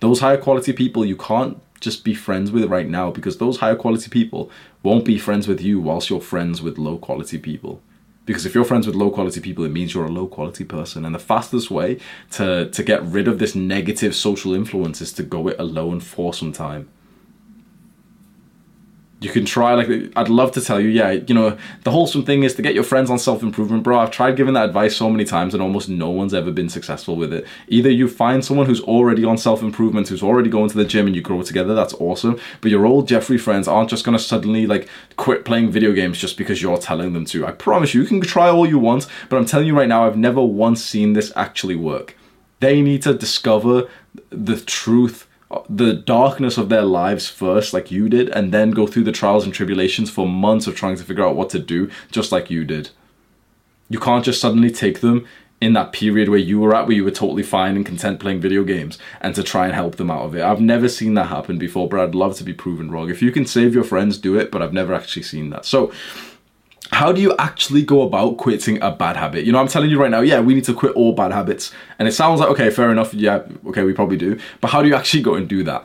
[0.00, 3.74] Those higher quality people you can't just be friends with right now because those higher
[3.74, 4.50] quality people
[4.82, 7.80] won't be friends with you whilst you're friends with low quality people.
[8.24, 11.04] Because if you're friends with low quality people, it means you're a low quality person.
[11.04, 11.98] And the fastest way
[12.32, 16.32] to, to get rid of this negative social influence is to go it alone for
[16.32, 16.88] some time
[19.22, 22.42] you can try like i'd love to tell you yeah you know the wholesome thing
[22.42, 25.24] is to get your friends on self-improvement bro i've tried giving that advice so many
[25.24, 27.46] times and almost no one's ever been successful with it.
[27.68, 31.14] Either you find someone who's already on self-improvement who's already going to the gym and
[31.14, 32.38] you grow together that's awesome.
[32.60, 36.18] But your old jeffrey friends aren't just going to suddenly like quit playing video games
[36.18, 37.46] just because you're telling them to.
[37.46, 40.06] I promise you you can try all you want but i'm telling you right now
[40.06, 42.16] i've never once seen this actually work.
[42.60, 43.88] They need to discover
[44.30, 45.26] the truth
[45.68, 49.44] the darkness of their lives first, like you did, and then go through the trials
[49.44, 52.64] and tribulations for months of trying to figure out what to do, just like you
[52.64, 52.90] did.
[53.88, 55.26] You can't just suddenly take them
[55.60, 58.40] in that period where you were at, where you were totally fine and content playing
[58.40, 60.42] video games, and to try and help them out of it.
[60.42, 63.10] I've never seen that happen before, but I'd love to be proven wrong.
[63.10, 65.64] If you can save your friends, do it, but I've never actually seen that.
[65.64, 65.92] So,
[66.92, 69.44] how do you actually go about quitting a bad habit?
[69.44, 71.72] You know, I'm telling you right now, yeah, we need to quit all bad habits.
[71.98, 73.14] And it sounds like, okay, fair enough.
[73.14, 74.38] Yeah, okay, we probably do.
[74.60, 75.84] But how do you actually go and do that?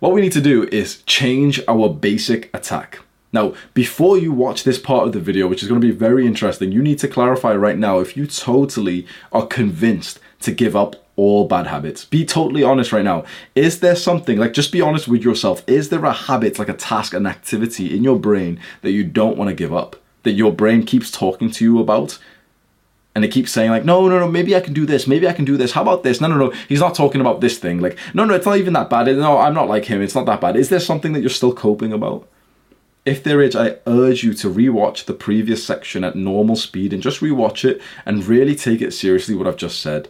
[0.00, 2.98] What we need to do is change our basic attack.
[3.32, 6.26] Now, before you watch this part of the video, which is going to be very
[6.26, 11.06] interesting, you need to clarify right now if you totally are convinced to give up
[11.14, 12.04] all bad habits.
[12.04, 13.24] Be totally honest right now.
[13.54, 16.74] Is there something, like just be honest with yourself, is there a habit, like a
[16.74, 19.94] task, an activity in your brain that you don't want to give up?
[20.22, 22.18] That your brain keeps talking to you about
[23.14, 25.32] and it keeps saying like no no no maybe i can do this maybe i
[25.32, 26.20] can do this how about this?
[26.20, 27.80] No no no he's not talking about this thing.
[27.80, 29.06] Like no no it's not even that bad.
[29.06, 30.02] No i'm not like him.
[30.02, 30.56] It's not that bad.
[30.56, 32.28] Is there something that you're still coping about?
[33.04, 37.02] If there is i urge you to rewatch the previous section at normal speed and
[37.02, 40.08] just rewatch it and really take it seriously what i've just said.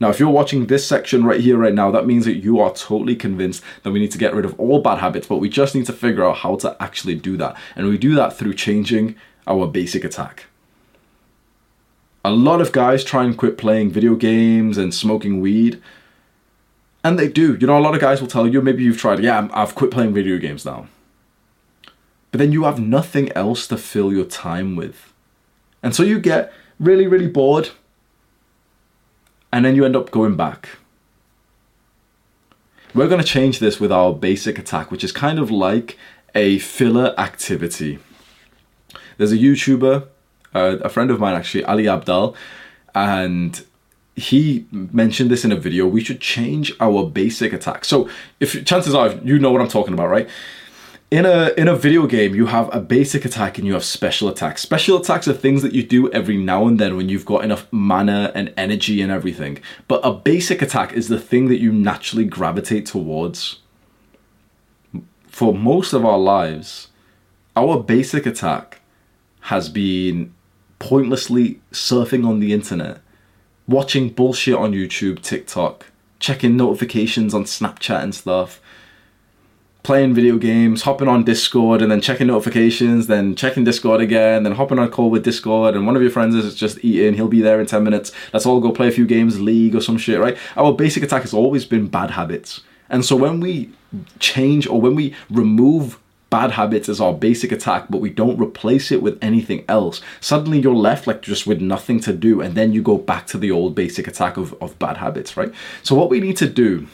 [0.00, 2.74] Now, if you're watching this section right here, right now, that means that you are
[2.74, 5.72] totally convinced that we need to get rid of all bad habits, but we just
[5.72, 7.56] need to figure out how to actually do that.
[7.76, 9.14] And we do that through changing
[9.46, 10.46] our basic attack.
[12.24, 15.82] A lot of guys try and quit playing video games and smoking weed.
[17.02, 17.56] And they do.
[17.60, 19.90] You know, a lot of guys will tell you, maybe you've tried, yeah, I've quit
[19.90, 20.86] playing video games now.
[22.30, 25.12] But then you have nothing else to fill your time with.
[25.82, 27.70] And so you get really, really bored.
[29.52, 30.78] And then you end up going back.
[32.94, 35.98] We're going to change this with our basic attack, which is kind of like
[36.34, 37.98] a filler activity.
[39.16, 40.06] There's a YouTuber,
[40.54, 42.34] uh, a friend of mine actually, Ali Abdaal,
[42.94, 43.64] and
[44.16, 45.86] he mentioned this in a video.
[45.86, 47.84] We should change our basic attack.
[47.84, 48.08] So,
[48.40, 50.28] if chances are you know what I'm talking about, right?
[51.10, 54.28] In a in a video game, you have a basic attack and you have special
[54.28, 54.62] attacks.
[54.62, 57.66] Special attacks are things that you do every now and then when you've got enough
[57.70, 59.58] mana and energy and everything.
[59.88, 63.60] But a basic attack is the thing that you naturally gravitate towards.
[65.28, 66.88] For most of our lives,
[67.56, 68.80] our basic attack
[69.44, 70.32] has been
[70.78, 73.00] pointlessly surfing on the internet,
[73.66, 75.86] watching bullshit on YouTube, TikTok,
[76.18, 78.58] checking notifications on Snapchat and stuff,
[79.82, 84.52] playing video games, hopping on Discord and then checking notifications, then checking Discord again, then
[84.52, 87.42] hopping on call with Discord, and one of your friends is just eating, he'll be
[87.42, 88.12] there in 10 minutes.
[88.32, 90.38] Let's all go play a few games, League or some shit, right?
[90.56, 92.62] Our basic attack has always been bad habits.
[92.88, 93.72] And so when we
[94.20, 95.98] change or when we remove
[96.34, 100.58] bad habits as our basic attack, but we don't replace it with anything else, suddenly
[100.58, 103.52] you're left like just with nothing to do, and then you go back to the
[103.52, 105.52] old basic attack of, of bad habits, right?
[105.84, 106.88] So, what we need to do,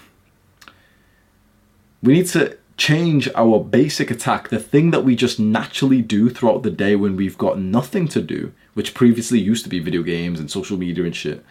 [2.03, 6.63] we need to change our basic attack, the thing that we just naturally do throughout
[6.63, 10.39] the day when we've got nothing to do, which previously used to be video games
[10.39, 11.43] and social media and shit.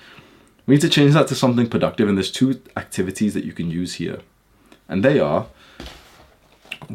[0.67, 3.71] We need to change that to something productive, and there's two activities that you can
[3.71, 4.19] use here.
[4.87, 5.47] And they are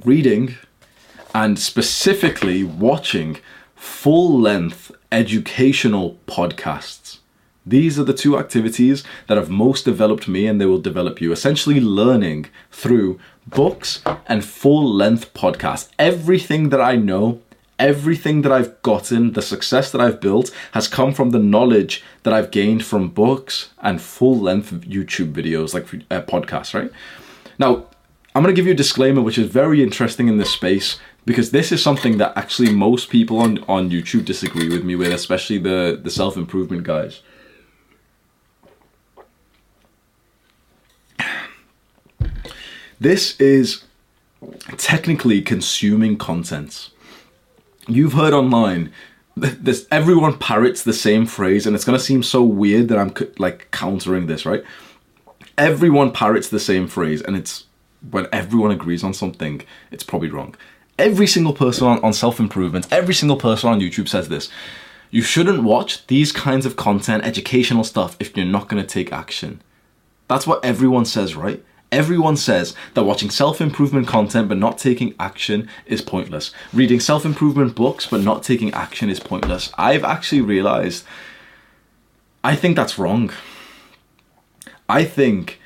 [0.05, 0.55] reading
[1.35, 3.39] and specifically watching
[3.74, 7.18] full length educational podcasts.
[7.66, 11.32] These are the two activities that have most developed me and they will develop you.
[11.32, 15.89] Essentially, learning through books and full length podcasts.
[15.99, 17.41] Everything that I know,
[17.78, 22.35] everything that I've gotten, the success that I've built has come from the knowledge that
[22.35, 26.93] I've gained from books and full length YouTube videos, like uh, podcasts, right?
[27.59, 27.87] Now,
[28.35, 31.50] I'm going to give you a disclaimer, which is very interesting in this space because
[31.50, 35.58] this is something that actually most people on, on YouTube disagree with me with, especially
[35.58, 37.22] the, the self improvement guys.
[43.00, 43.84] This is
[44.76, 46.90] technically consuming content.
[47.86, 48.92] You've heard online
[49.36, 53.12] this everyone parrots the same phrase and it's going to seem so weird that I'm
[53.38, 54.62] like countering this, right?
[55.58, 57.64] Everyone parrots the same phrase and it's
[58.10, 60.54] when everyone agrees on something, it's probably wrong.
[60.99, 64.49] Every single person on, on self improvement, every single person on YouTube says this.
[65.11, 69.12] You shouldn't watch these kinds of content, educational stuff, if you're not going to take
[69.12, 69.62] action.
[70.28, 71.64] That's what everyone says, right?
[71.92, 76.53] Everyone says that watching self improvement content but not taking action is pointless.
[76.72, 79.70] Reading self improvement books but not taking action is pointless.
[79.78, 81.05] I've actually realized
[82.42, 83.30] I think that's wrong.
[84.88, 85.61] I think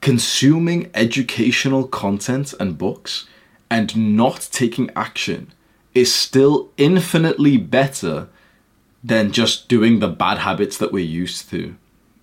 [0.00, 3.26] consuming educational content and books
[3.70, 5.52] and not taking action
[5.94, 8.28] is still infinitely better
[9.02, 11.76] than just doing the bad habits that we're used to.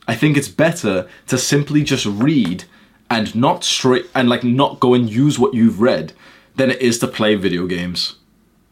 [0.07, 2.65] I think it's better to simply just read
[3.09, 6.13] and not straight and like not go and use what you've read
[6.55, 8.15] than it is to play video games.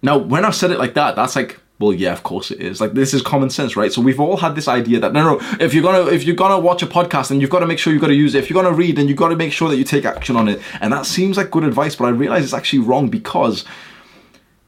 [0.01, 2.80] Now, when I've said it like that, that's like, well, yeah, of course it is.
[2.80, 3.91] Like this is common sense, right?
[3.91, 6.59] So we've all had this idea that no, no, if you're gonna if you're gonna
[6.59, 8.43] watch a podcast, then you've got to make sure you've got to use it.
[8.43, 10.47] If you're gonna read, then you've got to make sure that you take action on
[10.47, 10.61] it.
[10.82, 13.65] And that seems like good advice, but I realize it's actually wrong because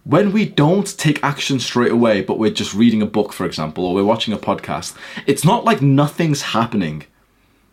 [0.03, 3.85] when we don't take action straight away, but we're just reading a book, for example,
[3.85, 4.95] or we're watching a podcast,
[5.25, 7.05] it's not like nothing's happening.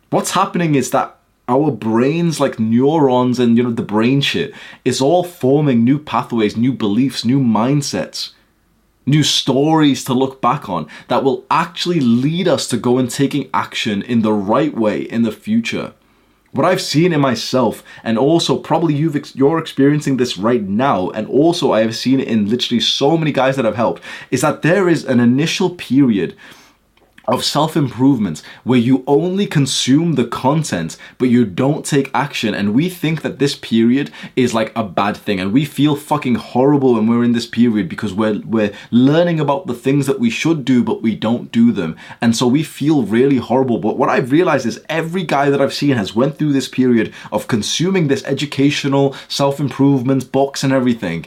[0.09, 1.17] What's happening is that
[1.47, 4.53] our brains like neurons and you know the brain shit
[4.85, 8.31] is all forming new pathways new beliefs new mindsets
[9.05, 13.49] new stories to look back on that will actually lead us to go and taking
[13.53, 15.93] action in the right way in the future.
[16.51, 21.09] What I've seen in myself, and also probably you've ex- you're experiencing this right now,
[21.09, 24.41] and also I have seen it in literally so many guys that I've helped, is
[24.41, 26.35] that there is an initial period
[27.27, 32.53] of self improvement where you only consume the content but you don't take action.
[32.53, 35.39] And we think that this period is like a bad thing.
[35.39, 39.67] And we feel fucking horrible when we're in this period because we're we're learning about
[39.67, 41.95] the things that we should do but we don't do them.
[42.21, 43.77] And so we feel really horrible.
[43.77, 47.13] But what I've realized is every guy that I've seen has went through this period
[47.31, 51.25] of consuming this educational self improvement box and everything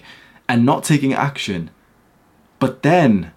[0.48, 1.70] and not taking action.
[2.58, 3.32] But then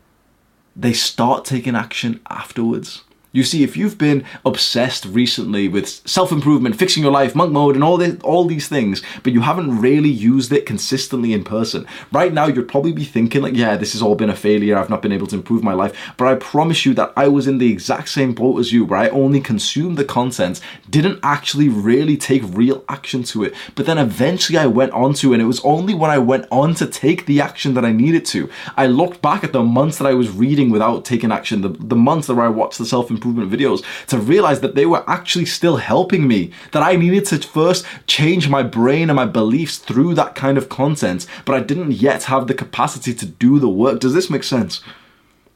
[0.79, 3.03] they start taking action afterwards.
[3.31, 7.83] You see, if you've been obsessed recently with self-improvement, fixing your life, monk mode, and
[7.83, 12.33] all this, all these things, but you haven't really used it consistently in person, right
[12.33, 14.75] now you'd probably be thinking like, yeah, this has all been a failure.
[14.75, 15.95] I've not been able to improve my life.
[16.17, 18.99] But I promise you that I was in the exact same boat as you, where
[18.99, 20.59] I only consumed the content,
[20.89, 23.53] didn't actually really take real action to it.
[23.75, 26.73] But then eventually I went on to, and it was only when I went on
[26.75, 28.49] to take the action that I needed to.
[28.75, 31.95] I looked back at the months that I was reading without taking action, the, the
[31.95, 35.77] months that I watched the self improvement videos to realize that they were actually still
[35.77, 36.51] helping me.
[36.71, 40.69] That I needed to first change my brain and my beliefs through that kind of
[40.69, 43.99] content, but I didn't yet have the capacity to do the work.
[43.99, 44.81] Does this make sense?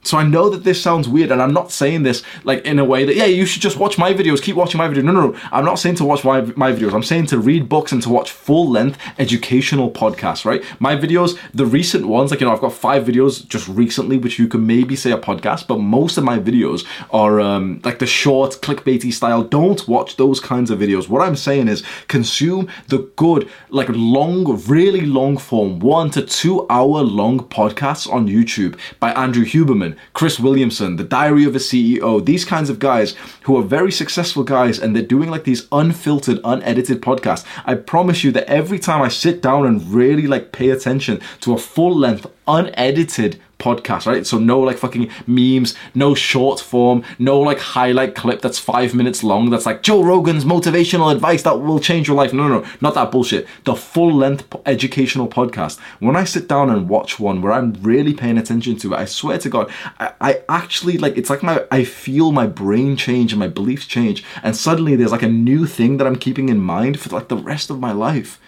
[0.04, 2.86] So I know that this sounds weird, and I'm not saying this like in a
[2.86, 5.04] way that yeah, you should just watch my videos, keep watching my videos.
[5.04, 5.39] No, no, no.
[5.51, 6.93] I'm not saying to watch my my videos.
[6.93, 10.45] I'm saying to read books and to watch full length educational podcasts.
[10.45, 10.64] Right?
[10.80, 14.39] My videos, the recent ones, like you know, I've got five videos just recently, which
[14.39, 18.06] you can maybe say a podcast, but most of my videos are um, like the
[18.06, 19.43] short clickbaity style.
[19.43, 21.10] Don't watch those kinds of videos.
[21.10, 26.66] What I'm saying is consume the good, like long, really long form, one to two
[26.70, 29.93] hour long podcasts on YouTube by Andrew Huberman.
[30.14, 34.44] Chris Williamson, The Diary of a CEO, these kinds of guys who are very successful
[34.44, 37.46] guys and they're doing like these unfiltered, unedited podcasts.
[37.66, 41.54] I promise you that every time I sit down and really like pay attention to
[41.54, 44.26] a full length, unedited podcast, right?
[44.28, 49.24] So no like fucking memes, no short form, no like highlight clip that's five minutes
[49.24, 52.34] long that's like Joe Rogan's motivational advice that will change your life.
[52.34, 53.47] No, no, no, not that bullshit.
[53.64, 55.80] The full length educational podcast.
[55.99, 59.05] When I sit down and watch one where I'm really paying attention to it, I
[59.05, 63.32] swear to God, I, I actually like it's like my I feel my brain change
[63.32, 66.59] and my beliefs change, and suddenly there's like a new thing that I'm keeping in
[66.59, 68.39] mind for like the rest of my life.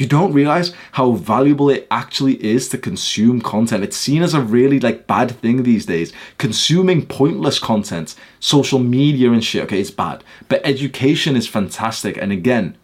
[0.00, 3.84] You don't realize how valuable it actually is to consume content.
[3.84, 6.10] It's seen as a really like bad thing these days.
[6.38, 10.24] Consuming pointless content, social media and shit, okay, it's bad.
[10.48, 12.16] But education is fantastic.
[12.16, 12.78] And again,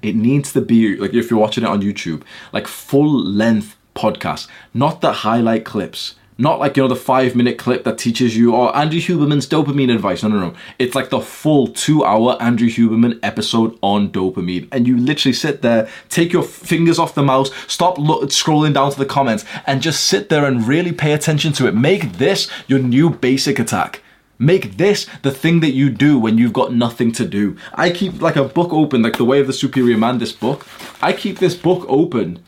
[0.00, 2.22] it needs to be like if you're watching it on YouTube,
[2.54, 6.14] like full length podcast, not the highlight clips.
[6.40, 9.94] Not like, you know, the five minute clip that teaches you, or Andrew Huberman's dopamine
[9.94, 10.22] advice.
[10.22, 10.54] No, no, no.
[10.78, 14.66] It's like the full two hour Andrew Huberman episode on dopamine.
[14.72, 18.90] And you literally sit there, take your fingers off the mouse, stop lo- scrolling down
[18.90, 21.74] to the comments, and just sit there and really pay attention to it.
[21.74, 24.02] Make this your new basic attack.
[24.38, 27.58] Make this the thing that you do when you've got nothing to do.
[27.74, 30.66] I keep like a book open, like The Way of the Superior Man, this book.
[31.02, 32.42] I keep this book open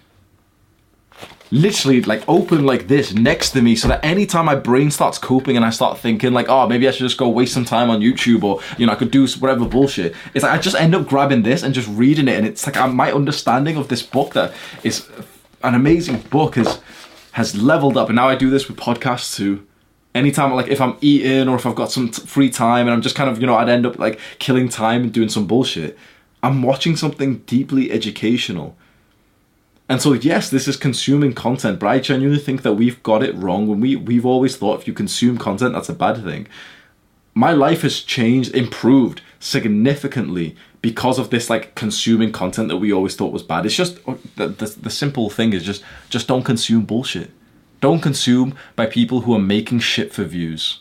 [1.53, 5.55] literally like open like this next to me so that anytime my brain starts coping
[5.55, 8.01] and I start thinking like, oh, maybe I should just go waste some time on
[8.01, 10.15] YouTube or, you know, I could do whatever bullshit.
[10.33, 12.39] It's like I just end up grabbing this and just reading it.
[12.39, 15.23] And it's like uh, my understanding of this book that is uh,
[15.63, 16.81] an amazing book has,
[17.33, 18.09] has leveled up.
[18.09, 19.67] And now I do this with podcasts too
[20.15, 23.01] anytime like if i'm eating or if i've got some t- free time and i'm
[23.01, 25.97] just kind of you know i'd end up like killing time and doing some bullshit
[26.43, 28.77] i'm watching something deeply educational
[29.93, 33.35] and so yes, this is consuming content, but I genuinely think that we've got it
[33.35, 36.49] wrong when we we've always thought if you consume content that's a bad thing.
[37.35, 43.17] My life has changed, improved significantly because of this like consuming content that we always
[43.17, 43.67] thought was bad.
[43.67, 47.31] It's just uh, the, the, the simple thing is just just don't consume bullshit.
[47.83, 50.81] Don't consume by people who are making shit for views.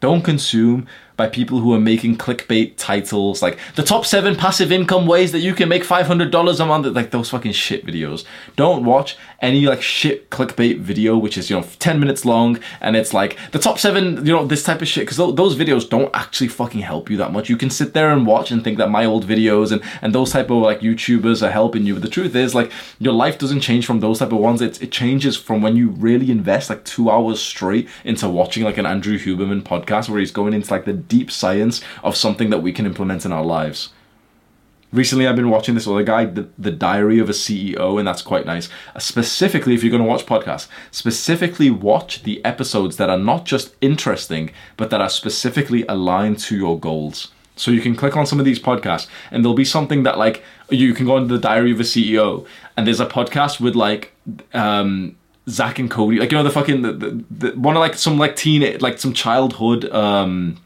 [0.00, 0.88] Don't consume
[1.18, 3.42] by people who are making clickbait titles.
[3.42, 6.86] Like the top seven passive income ways that you can make $500 a month.
[6.86, 8.24] Like those fucking shit videos.
[8.54, 12.96] Don't watch any like shit clickbait video which is you know 10 minutes long and
[12.96, 15.02] it's like the top seven you know this type of shit.
[15.02, 17.50] Because those videos don't actually fucking help you that much.
[17.50, 20.30] You can sit there and watch and think that my old videos and and those
[20.30, 21.94] type of like youtubers are helping you.
[21.94, 24.62] But the truth is like your life doesn't change from those type of ones.
[24.62, 28.78] It, it changes from when you really invest like two hours straight into watching like
[28.78, 32.62] an andrew huberman podcast where he's going into like the deep science of something that
[32.62, 33.90] we can implement in our lives.
[34.90, 38.22] Recently, I've been watching this other guy, the, the Diary of a CEO, and that's
[38.22, 38.70] quite nice.
[38.94, 43.44] Uh, specifically, if you're going to watch podcasts, specifically watch the episodes that are not
[43.44, 47.32] just interesting, but that are specifically aligned to your goals.
[47.54, 50.42] So you can click on some of these podcasts, and there'll be something that like
[50.70, 52.46] you can go into the Diary of a CEO,
[52.76, 54.14] and there's a podcast with like
[54.54, 55.16] um,
[55.50, 58.16] Zack and Cody, like you know the fucking the, the, the one of like some
[58.16, 60.58] like teen like some childhood um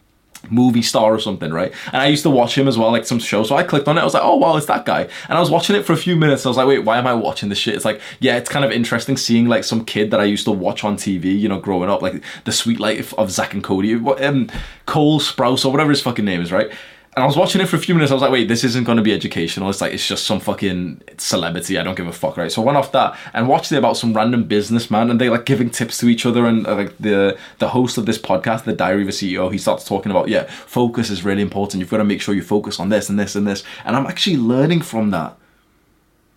[0.50, 1.72] movie star or something, right?
[1.86, 3.42] And I used to watch him as well, like some show.
[3.42, 4.00] So I clicked on it.
[4.00, 5.02] I was like, oh wow, it's that guy.
[5.02, 6.44] And I was watching it for a few minutes.
[6.44, 7.74] I was like, wait, why am I watching this shit?
[7.74, 10.52] It's like, yeah, it's kind of interesting seeing like some kid that I used to
[10.52, 13.94] watch on TV, you know, growing up, like the Suite Life of Zack and Cody,
[13.94, 14.50] um,
[14.86, 16.70] Cole Sprouse or whatever his fucking name is, right?
[17.14, 18.10] And I was watching it for a few minutes.
[18.10, 19.68] I was like, wait, this isn't going to be educational.
[19.68, 21.78] It's like, it's just some fucking celebrity.
[21.78, 22.50] I don't give a fuck, right?
[22.50, 25.44] So I went off that and watched it about some random businessman and they like
[25.44, 26.46] giving tips to each other.
[26.46, 29.58] And uh, like the, the host of this podcast, The Diary of a CEO, he
[29.58, 31.80] starts talking about, yeah, focus is really important.
[31.80, 33.62] You've got to make sure you focus on this and this and this.
[33.84, 35.36] And I'm actually learning from that.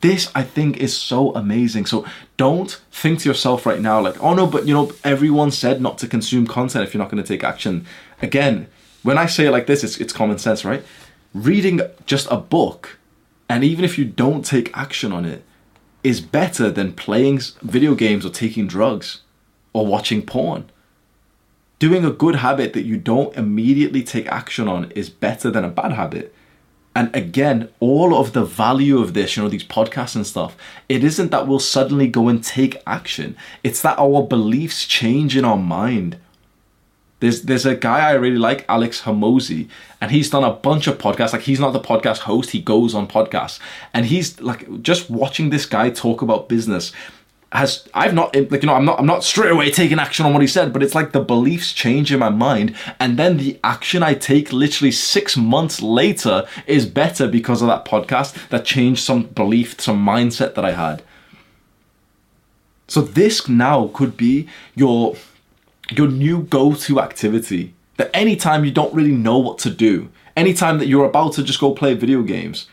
[0.01, 1.85] This, I think, is so amazing.
[1.85, 2.05] So
[2.35, 5.97] don't think to yourself right now, like, oh no, but you know, everyone said not
[5.99, 7.85] to consume content if you're not going to take action.
[8.21, 8.67] Again,
[9.05, 10.83] when I say it like this, it's, it's common sense, right?
[11.35, 12.97] Reading just a book,
[13.47, 15.43] and even if you don't take action on it,
[16.03, 19.21] is better than playing video games or taking drugs
[19.73, 20.71] or watching porn.
[21.77, 25.69] Doing a good habit that you don't immediately take action on is better than a
[25.69, 26.33] bad habit.
[26.95, 30.57] And again, all of the value of this, you know, these podcasts and stuff,
[30.89, 33.37] it isn't that we'll suddenly go and take action.
[33.63, 36.17] It's that our beliefs change in our mind
[37.25, 39.67] there's there's a guy I really like, Alex Hormozi,
[39.99, 41.33] and he's done a bunch of podcasts.
[41.33, 43.59] Like he's not the podcast host, he goes on podcasts,
[43.93, 46.91] and he's like just watching this guy talk about business
[47.51, 50.33] has I've not like you know I'm not I'm not straight away taking action on
[50.33, 53.59] what he said, but it's like the beliefs change in my mind, and then the
[53.63, 59.03] action I take literally six months later is better because of that podcast that changed
[59.03, 61.01] some belief, some mindset that I had.
[62.87, 65.15] So this now could be your
[65.91, 70.87] your new go-to activity that anytime you don't really know what to do anytime that
[70.87, 72.67] you're about to just go play video games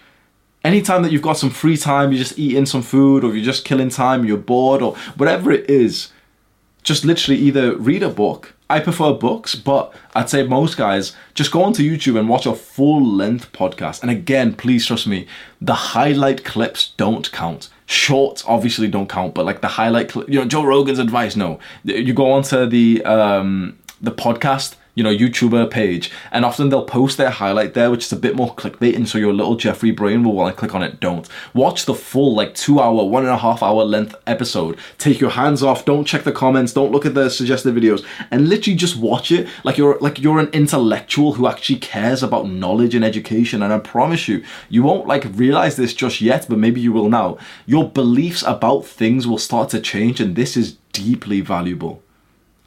[0.64, 3.64] Anytime that you've got some free time, you're just eating some food or you're just
[3.64, 6.12] killing time, you're bored or whatever it is,
[6.84, 8.54] just literally either read a book.
[8.70, 12.54] I prefer books, but I'd say most guys just go onto YouTube and watch a
[12.54, 14.02] full length podcast.
[14.02, 15.26] And again, please trust me,
[15.60, 17.68] the highlight clips don't count.
[17.92, 21.58] Shorts obviously don't count, but like the highlight, clip, you know, Joe Rogan's advice, no.
[21.84, 27.16] You go onto the um, the podcast you know, YouTuber page, and often they'll post
[27.16, 30.22] their highlight there, which is a bit more clickbait, and so your little Jeffrey brain
[30.22, 31.00] will want to click on it.
[31.00, 34.78] Don't watch the full like two hour, one and a half hour length episode.
[34.98, 35.84] Take your hands off.
[35.84, 36.72] Don't check the comments.
[36.72, 40.38] Don't look at the suggested videos, and literally just watch it like you're like you're
[40.38, 43.62] an intellectual who actually cares about knowledge and education.
[43.62, 47.08] And I promise you, you won't like realize this just yet, but maybe you will
[47.08, 47.38] now.
[47.66, 52.02] Your beliefs about things will start to change, and this is deeply valuable.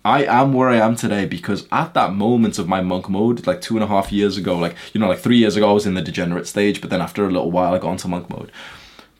[0.06, 3.60] I am where I am today because at that moment of my monk mode, like
[3.60, 5.88] two and a half years ago, like, you know, like three years ago, I was
[5.88, 8.52] in the degenerate stage, but then after a little while, I got into monk mode.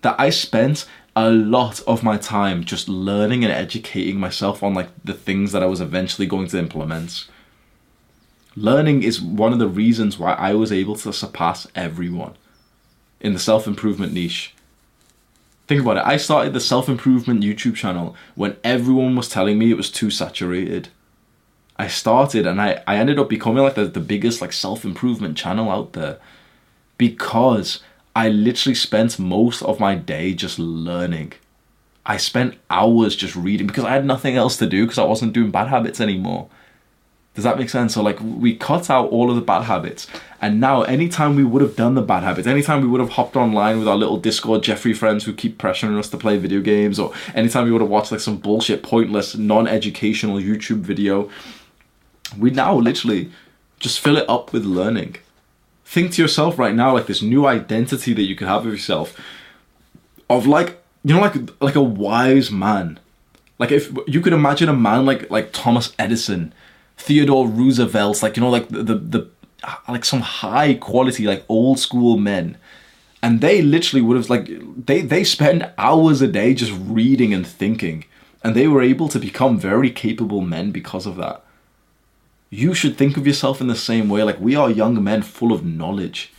[0.04, 0.86] That I spent
[1.16, 5.64] a lot of my time just learning and educating myself on like the things that
[5.64, 7.28] I was eventually going to implement.
[8.56, 12.36] Learning is one of the reasons why I was able to surpass everyone
[13.20, 14.55] in the self improvement niche
[15.68, 16.04] Think about it.
[16.06, 20.12] I started the self improvement YouTube channel when everyone was telling me it was too
[20.12, 20.90] saturated.
[21.78, 25.38] I started and I, I ended up becoming like the, the biggest like self improvement
[25.38, 26.20] channel out there
[26.98, 27.82] because
[28.16, 31.34] I literally spent most of my day just learning.
[32.06, 35.34] I spent hours just reading because I had nothing else to do because I wasn't
[35.34, 36.48] doing bad habits anymore.
[37.36, 37.94] Does that make sense?
[37.94, 40.08] So like we cut out all of the bad habits,
[40.42, 43.36] and now anytime we would have done the bad habits, anytime we would have hopped
[43.36, 46.98] online with our little Discord Jeffrey friends who keep pressuring us to play video games,
[46.98, 51.30] or anytime we would have watched like some bullshit, pointless, non-educational YouTube video,
[52.40, 53.30] we now literally
[53.82, 55.18] just fill it up with learning.
[55.84, 59.20] Think to yourself right now like this new identity that you can have of yourself,
[60.30, 62.98] of like you know like like a wise man,
[63.60, 66.54] like if you could imagine a man like like Thomas Edison
[66.98, 69.30] Theodore Roosevelt's, like you know, like the, the the
[69.88, 72.58] like some high quality, like old school men,
[73.22, 74.50] and they literally would have like
[74.86, 78.06] they they spend hours a day just reading and thinking,
[78.44, 81.44] and they were able to become very capable men because of that.
[82.50, 84.24] You should think of yourself in the same way.
[84.24, 86.32] Like we are young men full of knowledge,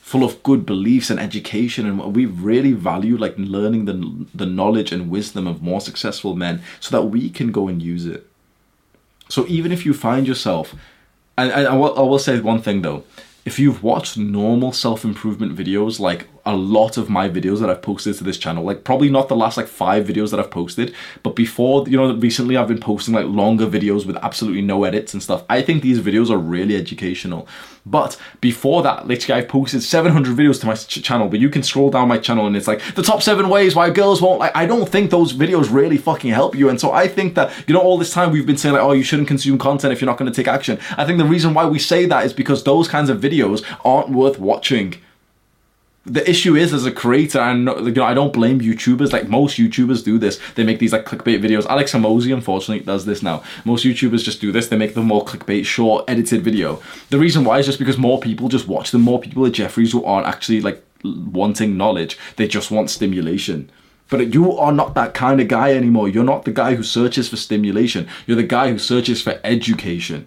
[0.00, 4.92] full of good beliefs and education, and we really value like learning the the knowledge
[4.92, 8.26] and wisdom of more successful men so that we can go and use it.
[9.32, 10.74] So even if you find yourself,
[11.38, 13.04] and, I, will, I will say one thing though,
[13.46, 17.82] if you've watched normal self improvement videos like a lot of my videos that I've
[17.82, 18.64] posted to this channel.
[18.64, 22.14] Like probably not the last like five videos that I've posted, but before, you know,
[22.14, 25.44] recently I've been posting like longer videos with absolutely no edits and stuff.
[25.48, 27.46] I think these videos are really educational.
[27.84, 31.62] But before that, literally I've posted 700 videos to my ch- channel, but you can
[31.62, 34.56] scroll down my channel and it's like the top seven ways why girls won't like,
[34.56, 36.68] I don't think those videos really fucking help you.
[36.68, 38.92] And so I think that, you know, all this time we've been saying like, oh,
[38.92, 40.78] you shouldn't consume content if you're not going to take action.
[40.96, 44.10] I think the reason why we say that is because those kinds of videos aren't
[44.10, 44.96] worth watching
[46.04, 49.12] the issue is as a creator and you know I don't blame YouTubers.
[49.12, 50.40] Like most YouTubers do this.
[50.56, 51.66] They make these like clickbait videos.
[51.66, 53.42] Alex Hormozi unfortunately does this now.
[53.64, 54.68] Most YouTubers just do this.
[54.68, 56.82] They make the more clickbait short edited video.
[57.10, 59.02] The reason why is just because more people just watch them.
[59.02, 62.18] More people at Jeffries who aren't actually like wanting knowledge.
[62.36, 63.70] They just want stimulation.
[64.08, 66.08] But you are not that kind of guy anymore.
[66.08, 68.08] You're not the guy who searches for stimulation.
[68.26, 70.26] You're the guy who searches for education.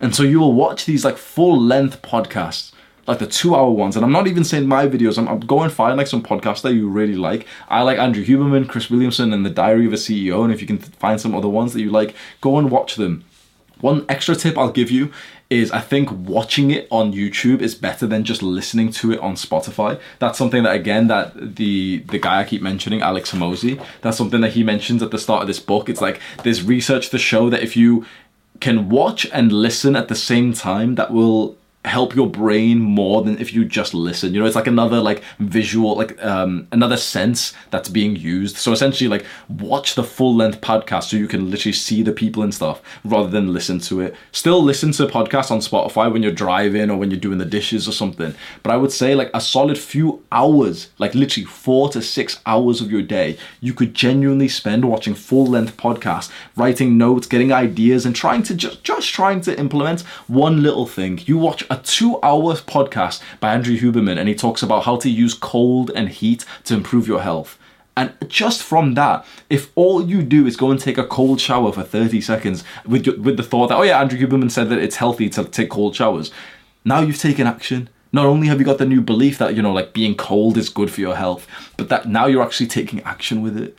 [0.00, 2.72] And so you will watch these like full length podcasts
[3.10, 3.96] like the two hour ones.
[3.96, 5.18] And I'm not even saying my videos.
[5.18, 7.46] I'm, I'm going find like some podcasts that you really like.
[7.68, 10.44] I like Andrew Huberman, Chris Williamson, and The Diary of a CEO.
[10.44, 13.24] And if you can find some other ones that you like, go and watch them.
[13.80, 15.10] One extra tip I'll give you
[15.48, 19.34] is I think watching it on YouTube is better than just listening to it on
[19.34, 19.98] Spotify.
[20.20, 24.42] That's something that again that the the guy I keep mentioning, Alex Hormozi, that's something
[24.42, 25.88] that he mentions at the start of this book.
[25.88, 28.06] It's like there's research to show that if you
[28.60, 33.38] can watch and listen at the same time, that will help your brain more than
[33.38, 34.34] if you just listen.
[34.34, 38.56] You know it's like another like visual like um another sense that's being used.
[38.56, 42.42] So essentially like watch the full length podcast so you can literally see the people
[42.42, 44.14] and stuff rather than listen to it.
[44.32, 47.86] Still listen to podcasts on spotify when you're driving or when you're doing the dishes
[47.88, 52.00] or something but i would say like a solid few hours like literally four to
[52.00, 57.26] six hours of your day you could genuinely spend watching full length podcasts writing notes
[57.26, 61.20] getting ideas and trying to just just trying to implement one little thing.
[61.24, 65.08] You watch a two hour podcast by Andrew Huberman, and he talks about how to
[65.08, 67.56] use cold and heat to improve your health.
[67.96, 71.72] And just from that, if all you do is go and take a cold shower
[71.72, 74.96] for 30 seconds with, with the thought that, oh yeah, Andrew Huberman said that it's
[74.96, 76.30] healthy to take cold showers,
[76.84, 77.88] now you've taken action.
[78.12, 80.68] Not only have you got the new belief that, you know, like being cold is
[80.68, 83.76] good for your health, but that now you're actually taking action with it.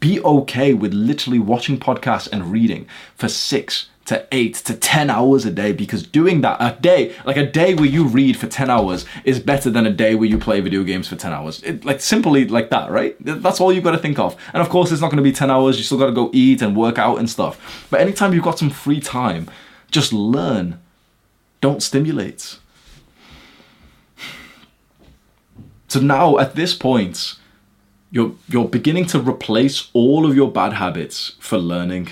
[0.00, 5.44] Be okay with literally watching podcasts and reading for six to eight to 10 hours
[5.44, 8.70] a day because doing that a day, like a day where you read for 10
[8.70, 11.62] hours is better than a day where you play video games for 10 hours.
[11.64, 13.16] It, like simply like that, right?
[13.20, 14.36] That's all you've got to think of.
[14.52, 15.76] And of course, it's not going to be 10 hours.
[15.76, 17.86] You still got to go eat and work out and stuff.
[17.90, 19.50] But anytime you've got some free time,
[19.90, 20.80] just learn.
[21.60, 22.58] Don't stimulate.
[25.88, 27.34] So now at this point,
[28.12, 32.10] you're, you're beginning to replace all of your bad habits for learning.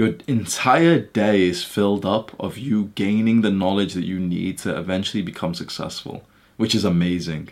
[0.00, 4.74] Your entire day is filled up of you gaining the knowledge that you need to
[4.74, 6.24] eventually become successful,
[6.56, 7.50] which is amazing.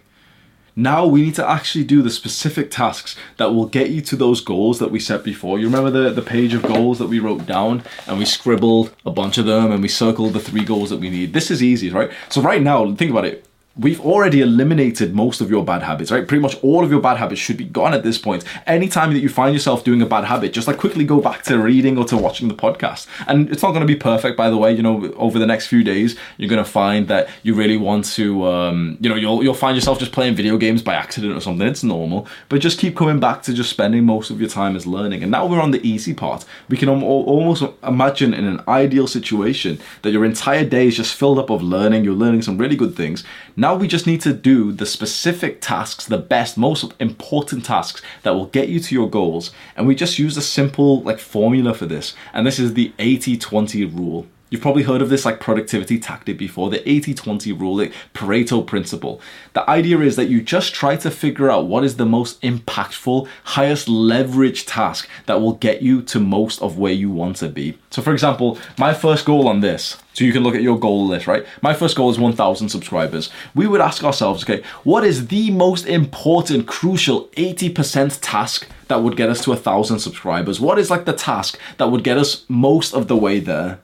[0.75, 4.41] Now we need to actually do the specific tasks that will get you to those
[4.41, 5.59] goals that we set before.
[5.59, 9.11] You remember the, the page of goals that we wrote down and we scribbled a
[9.11, 11.35] bunch of them and we circled the three goals that we need.
[11.35, 12.11] This is easy, right?
[12.31, 13.48] So right now, think about it
[13.78, 16.26] we've already eliminated most of your bad habits, right?
[16.26, 18.44] Pretty much all of your bad habits should be gone at this point.
[18.66, 21.59] Anytime that you find yourself doing a bad habit, just like quickly go back to
[21.59, 23.06] reading or to watching the podcast.
[23.28, 24.72] And it's not going to be perfect, by the way.
[24.72, 28.05] You know, over the next few days, you're going to find that you really want
[28.12, 31.40] to, um, you know, you'll you'll find yourself just playing video games by accident or
[31.40, 31.66] something.
[31.66, 34.86] It's normal, but just keep coming back to just spending most of your time as
[34.86, 35.22] learning.
[35.22, 36.44] And now we're on the easy part.
[36.68, 41.38] We can almost imagine in an ideal situation that your entire day is just filled
[41.38, 42.05] up of learning.
[42.05, 43.24] You're learning some really good things.
[43.56, 48.35] Now we just need to do the specific tasks, the best, most important tasks that
[48.35, 49.51] will get you to your goals.
[49.77, 52.15] And we just use a simple like formula for this.
[52.32, 54.27] And this is the 80-20 rule.
[54.51, 59.20] You've probably heard of this like productivity tactic before, the 80-20 rule, the Pareto principle.
[59.53, 63.29] The idea is that you just try to figure out what is the most impactful,
[63.45, 67.79] highest leverage task that will get you to most of where you want to be.
[67.91, 71.07] So for example, my first goal on this, so you can look at your goal
[71.07, 71.47] list, right?
[71.62, 73.31] My first goal is 1,000 subscribers.
[73.55, 79.16] We would ask ourselves, okay, what is the most important, crucial 80% task that would
[79.16, 80.59] get us to 1,000 subscribers?
[80.59, 83.79] What is like the task that would get us most of the way there?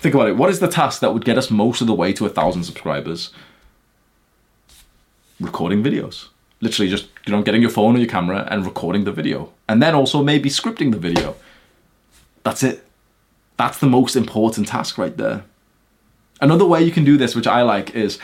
[0.00, 0.36] Think about it.
[0.36, 2.64] What is the task that would get us most of the way to a thousand
[2.64, 3.32] subscribers?
[5.38, 6.28] Recording videos.
[6.62, 9.52] Literally just, you know, getting your phone or your camera and recording the video.
[9.68, 11.36] And then also maybe scripting the video.
[12.44, 12.86] That's it.
[13.58, 15.44] That's the most important task right there.
[16.40, 18.18] Another way you can do this, which I like, is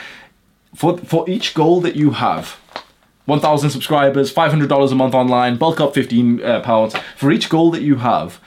[0.73, 2.59] for, for each goal that you have,
[3.25, 6.95] 1,000 subscribers, $500 a month online, bulk up 15 uh, pounds.
[7.15, 8.39] For each goal that you have,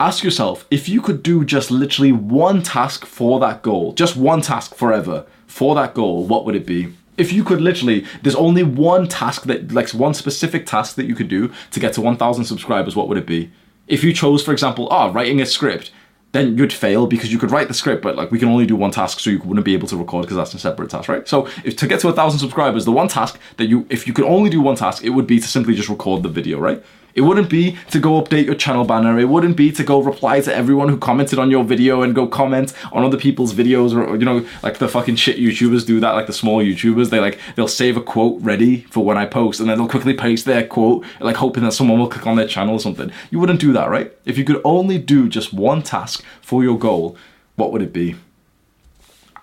[0.00, 4.40] ask yourself if you could do just literally one task for that goal, just one
[4.40, 6.94] task forever for that goal, what would it be?
[7.18, 11.14] If you could literally, there's only one task that, like one specific task that you
[11.14, 13.52] could do to get to 1,000 subscribers, what would it be?
[13.86, 15.92] If you chose, for example, ah, oh, writing a script,
[16.32, 18.76] then you'd fail because you could write the script, but like we can only do
[18.76, 21.28] one task, so you wouldn't be able to record because that's a separate task, right?
[21.28, 24.24] So if to get to thousand subscribers, the one task that you, if you could
[24.24, 26.82] only do one task, it would be to simply just record the video, right?
[27.14, 29.18] It wouldn't be to go update your channel banner.
[29.18, 32.26] It wouldn't be to go reply to everyone who commented on your video and go
[32.26, 36.12] comment on other people's videos or, you know, like the fucking shit YouTubers do that,
[36.12, 37.10] like the small YouTubers.
[37.10, 40.14] They like, they'll save a quote ready for when I post and then they'll quickly
[40.14, 43.10] paste their quote, like hoping that someone will click on their channel or something.
[43.30, 44.12] You wouldn't do that, right?
[44.24, 47.16] If you could only do just one task for your goal,
[47.56, 48.16] what would it be?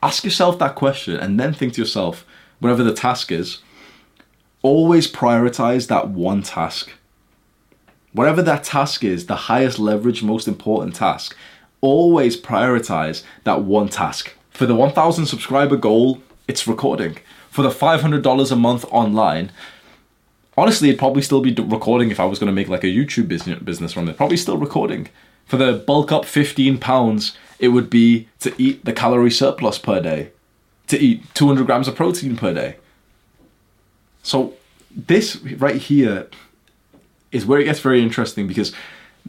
[0.02, 2.26] Ask yourself that question and then think to yourself,
[2.60, 3.60] whatever the task is,
[4.61, 6.91] always prioritize that one task
[8.14, 11.36] Whatever that task is, the highest leverage, most important task,
[11.82, 14.34] always prioritize that one task.
[14.50, 17.18] For the 1000 subscriber goal, it's recording.
[17.50, 19.52] For the $500 a month online,
[20.58, 23.28] honestly, it'd probably still be recording if I was going to make like a YouTube
[23.28, 24.18] business business from it.
[24.18, 25.10] Probably still recording.
[25.46, 30.02] For the bulk up 15 pounds, it would be to eat the calorie surplus per
[30.02, 30.32] day,
[30.88, 32.76] to eat 200 grams of protein per day.
[34.24, 34.54] So,
[34.92, 36.28] this right here
[37.32, 38.74] is where it gets very interesting because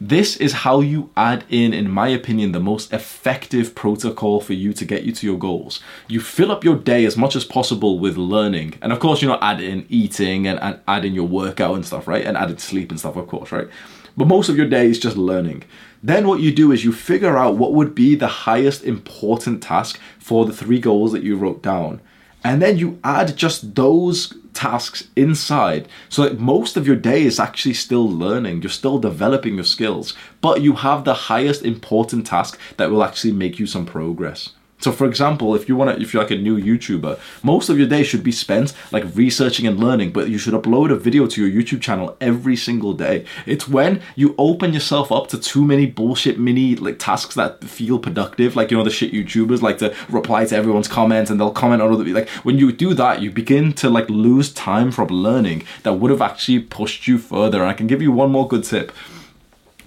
[0.01, 4.71] this is how you add in, in my opinion, the most effective protocol for you
[4.71, 5.81] to get you to your goals.
[6.07, 8.75] You fill up your day as much as possible with learning.
[8.81, 11.85] And of course, you're not add in eating and, and add in your workout and
[11.85, 12.25] stuff, right?
[12.25, 13.67] And add in sleep and stuff, of course, right?
[14.15, 15.63] But most of your day is just learning.
[16.01, 19.99] Then what you do is you figure out what would be the highest important task
[20.17, 21.99] for the three goals that you wrote down.
[22.43, 25.87] And then you add just those tasks inside.
[26.09, 28.61] So that most of your day is actually still learning.
[28.61, 30.15] You're still developing your skills.
[30.41, 34.91] But you have the highest important task that will actually make you some progress So,
[34.91, 37.87] for example, if you want to, if you're like a new YouTuber, most of your
[37.87, 41.45] day should be spent like researching and learning, but you should upload a video to
[41.45, 43.25] your YouTube channel every single day.
[43.45, 47.99] It's when you open yourself up to too many bullshit mini like tasks that feel
[47.99, 51.51] productive, like you know the shit YouTubers like to reply to everyone's comments and they'll
[51.51, 55.09] comment on other like when you do that, you begin to like lose time from
[55.09, 57.61] learning that would have actually pushed you further.
[57.61, 58.91] And I can give you one more good tip.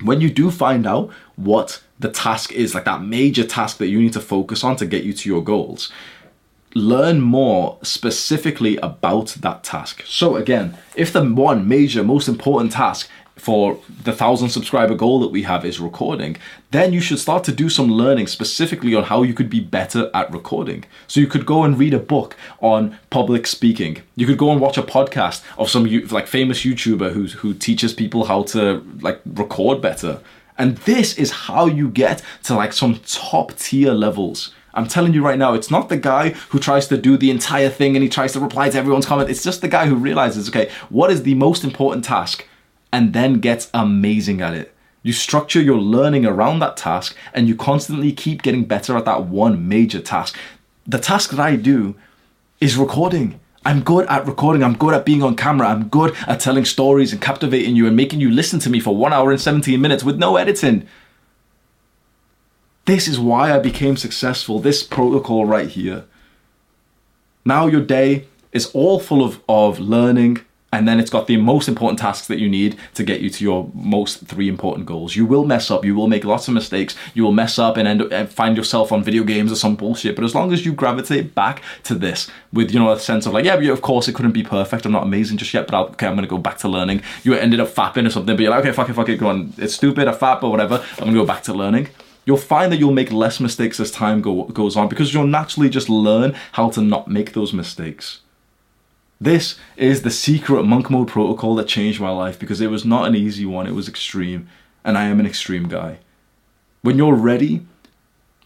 [0.02, 4.00] When you do find out what the task is, like that major task that you
[4.00, 5.90] need to focus on to get you to your goals.
[6.74, 10.04] Learn more specifically about that task.
[10.06, 15.30] So, again, if the one major, most important task for the thousand subscriber goal that
[15.30, 16.36] we have is recording,
[16.70, 20.10] then you should start to do some learning specifically on how you could be better
[20.14, 20.84] at recording.
[21.08, 24.02] So you could go and read a book on public speaking.
[24.16, 27.92] You could go and watch a podcast of some like famous YouTuber who who teaches
[27.92, 30.20] people how to like record better.
[30.58, 34.54] And this is how you get to like some top tier levels.
[34.74, 37.68] I'm telling you right now, it's not the guy who tries to do the entire
[37.68, 39.28] thing and he tries to reply to everyone's comment.
[39.28, 42.46] It's just the guy who realizes, okay, what is the most important task?
[42.90, 44.74] And then gets amazing at it.
[45.02, 49.24] You structure your learning around that task and you constantly keep getting better at that
[49.24, 50.38] one major task.
[50.86, 51.94] The task that I do
[52.60, 53.40] is recording.
[53.64, 54.64] I'm good at recording.
[54.64, 55.68] I'm good at being on camera.
[55.68, 58.96] I'm good at telling stories and captivating you and making you listen to me for
[58.96, 60.86] one hour and 17 minutes with no editing.
[62.84, 64.58] This is why I became successful.
[64.58, 66.04] This protocol right here.
[67.44, 70.40] Now your day is all full of, of learning,
[70.72, 73.44] and then it's got the most important tasks that you need to get you to
[73.44, 75.14] your most three important goals.
[75.14, 77.86] You will mess up, you will make lots of mistakes, you will mess up and
[77.86, 80.16] end up find yourself on video games or some bullshit.
[80.16, 83.34] But as long as you gravitate back to this with you know a sense of
[83.34, 84.86] like, yeah, of course it couldn't be perfect.
[84.86, 87.02] I'm not amazing just yet, but I'll, okay, I'm gonna go back to learning.
[87.22, 89.28] You ended up fapping or something, but you're like, okay, fuck it, fuck it, go
[89.28, 89.52] on.
[89.58, 90.82] It's stupid, I fap or whatever.
[90.98, 91.88] I'm gonna go back to learning
[92.24, 95.68] you'll find that you'll make less mistakes as time go, goes on because you'll naturally
[95.68, 98.20] just learn how to not make those mistakes.
[99.22, 103.06] This is the secret monk mode protocol that changed my life because it was not
[103.06, 104.48] an easy one, it was extreme,
[104.82, 105.98] and I am an extreme guy.
[106.80, 107.64] When you're ready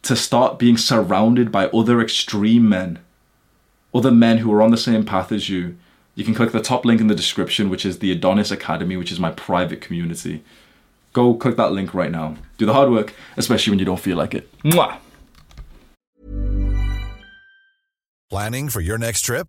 [0.03, 2.99] to start being surrounded by other extreme men,
[3.95, 5.79] other men who are on the same path as you,
[6.15, 9.11] you can click the top link in the description, which is the Adonis Academy, which
[9.11, 10.45] is my private community.
[11.15, 12.37] Go click that link right now.
[12.59, 14.53] Do the hard work, especially when you don't feel like it.
[14.61, 14.99] Mwah!
[18.29, 19.49] Planning for your next trip?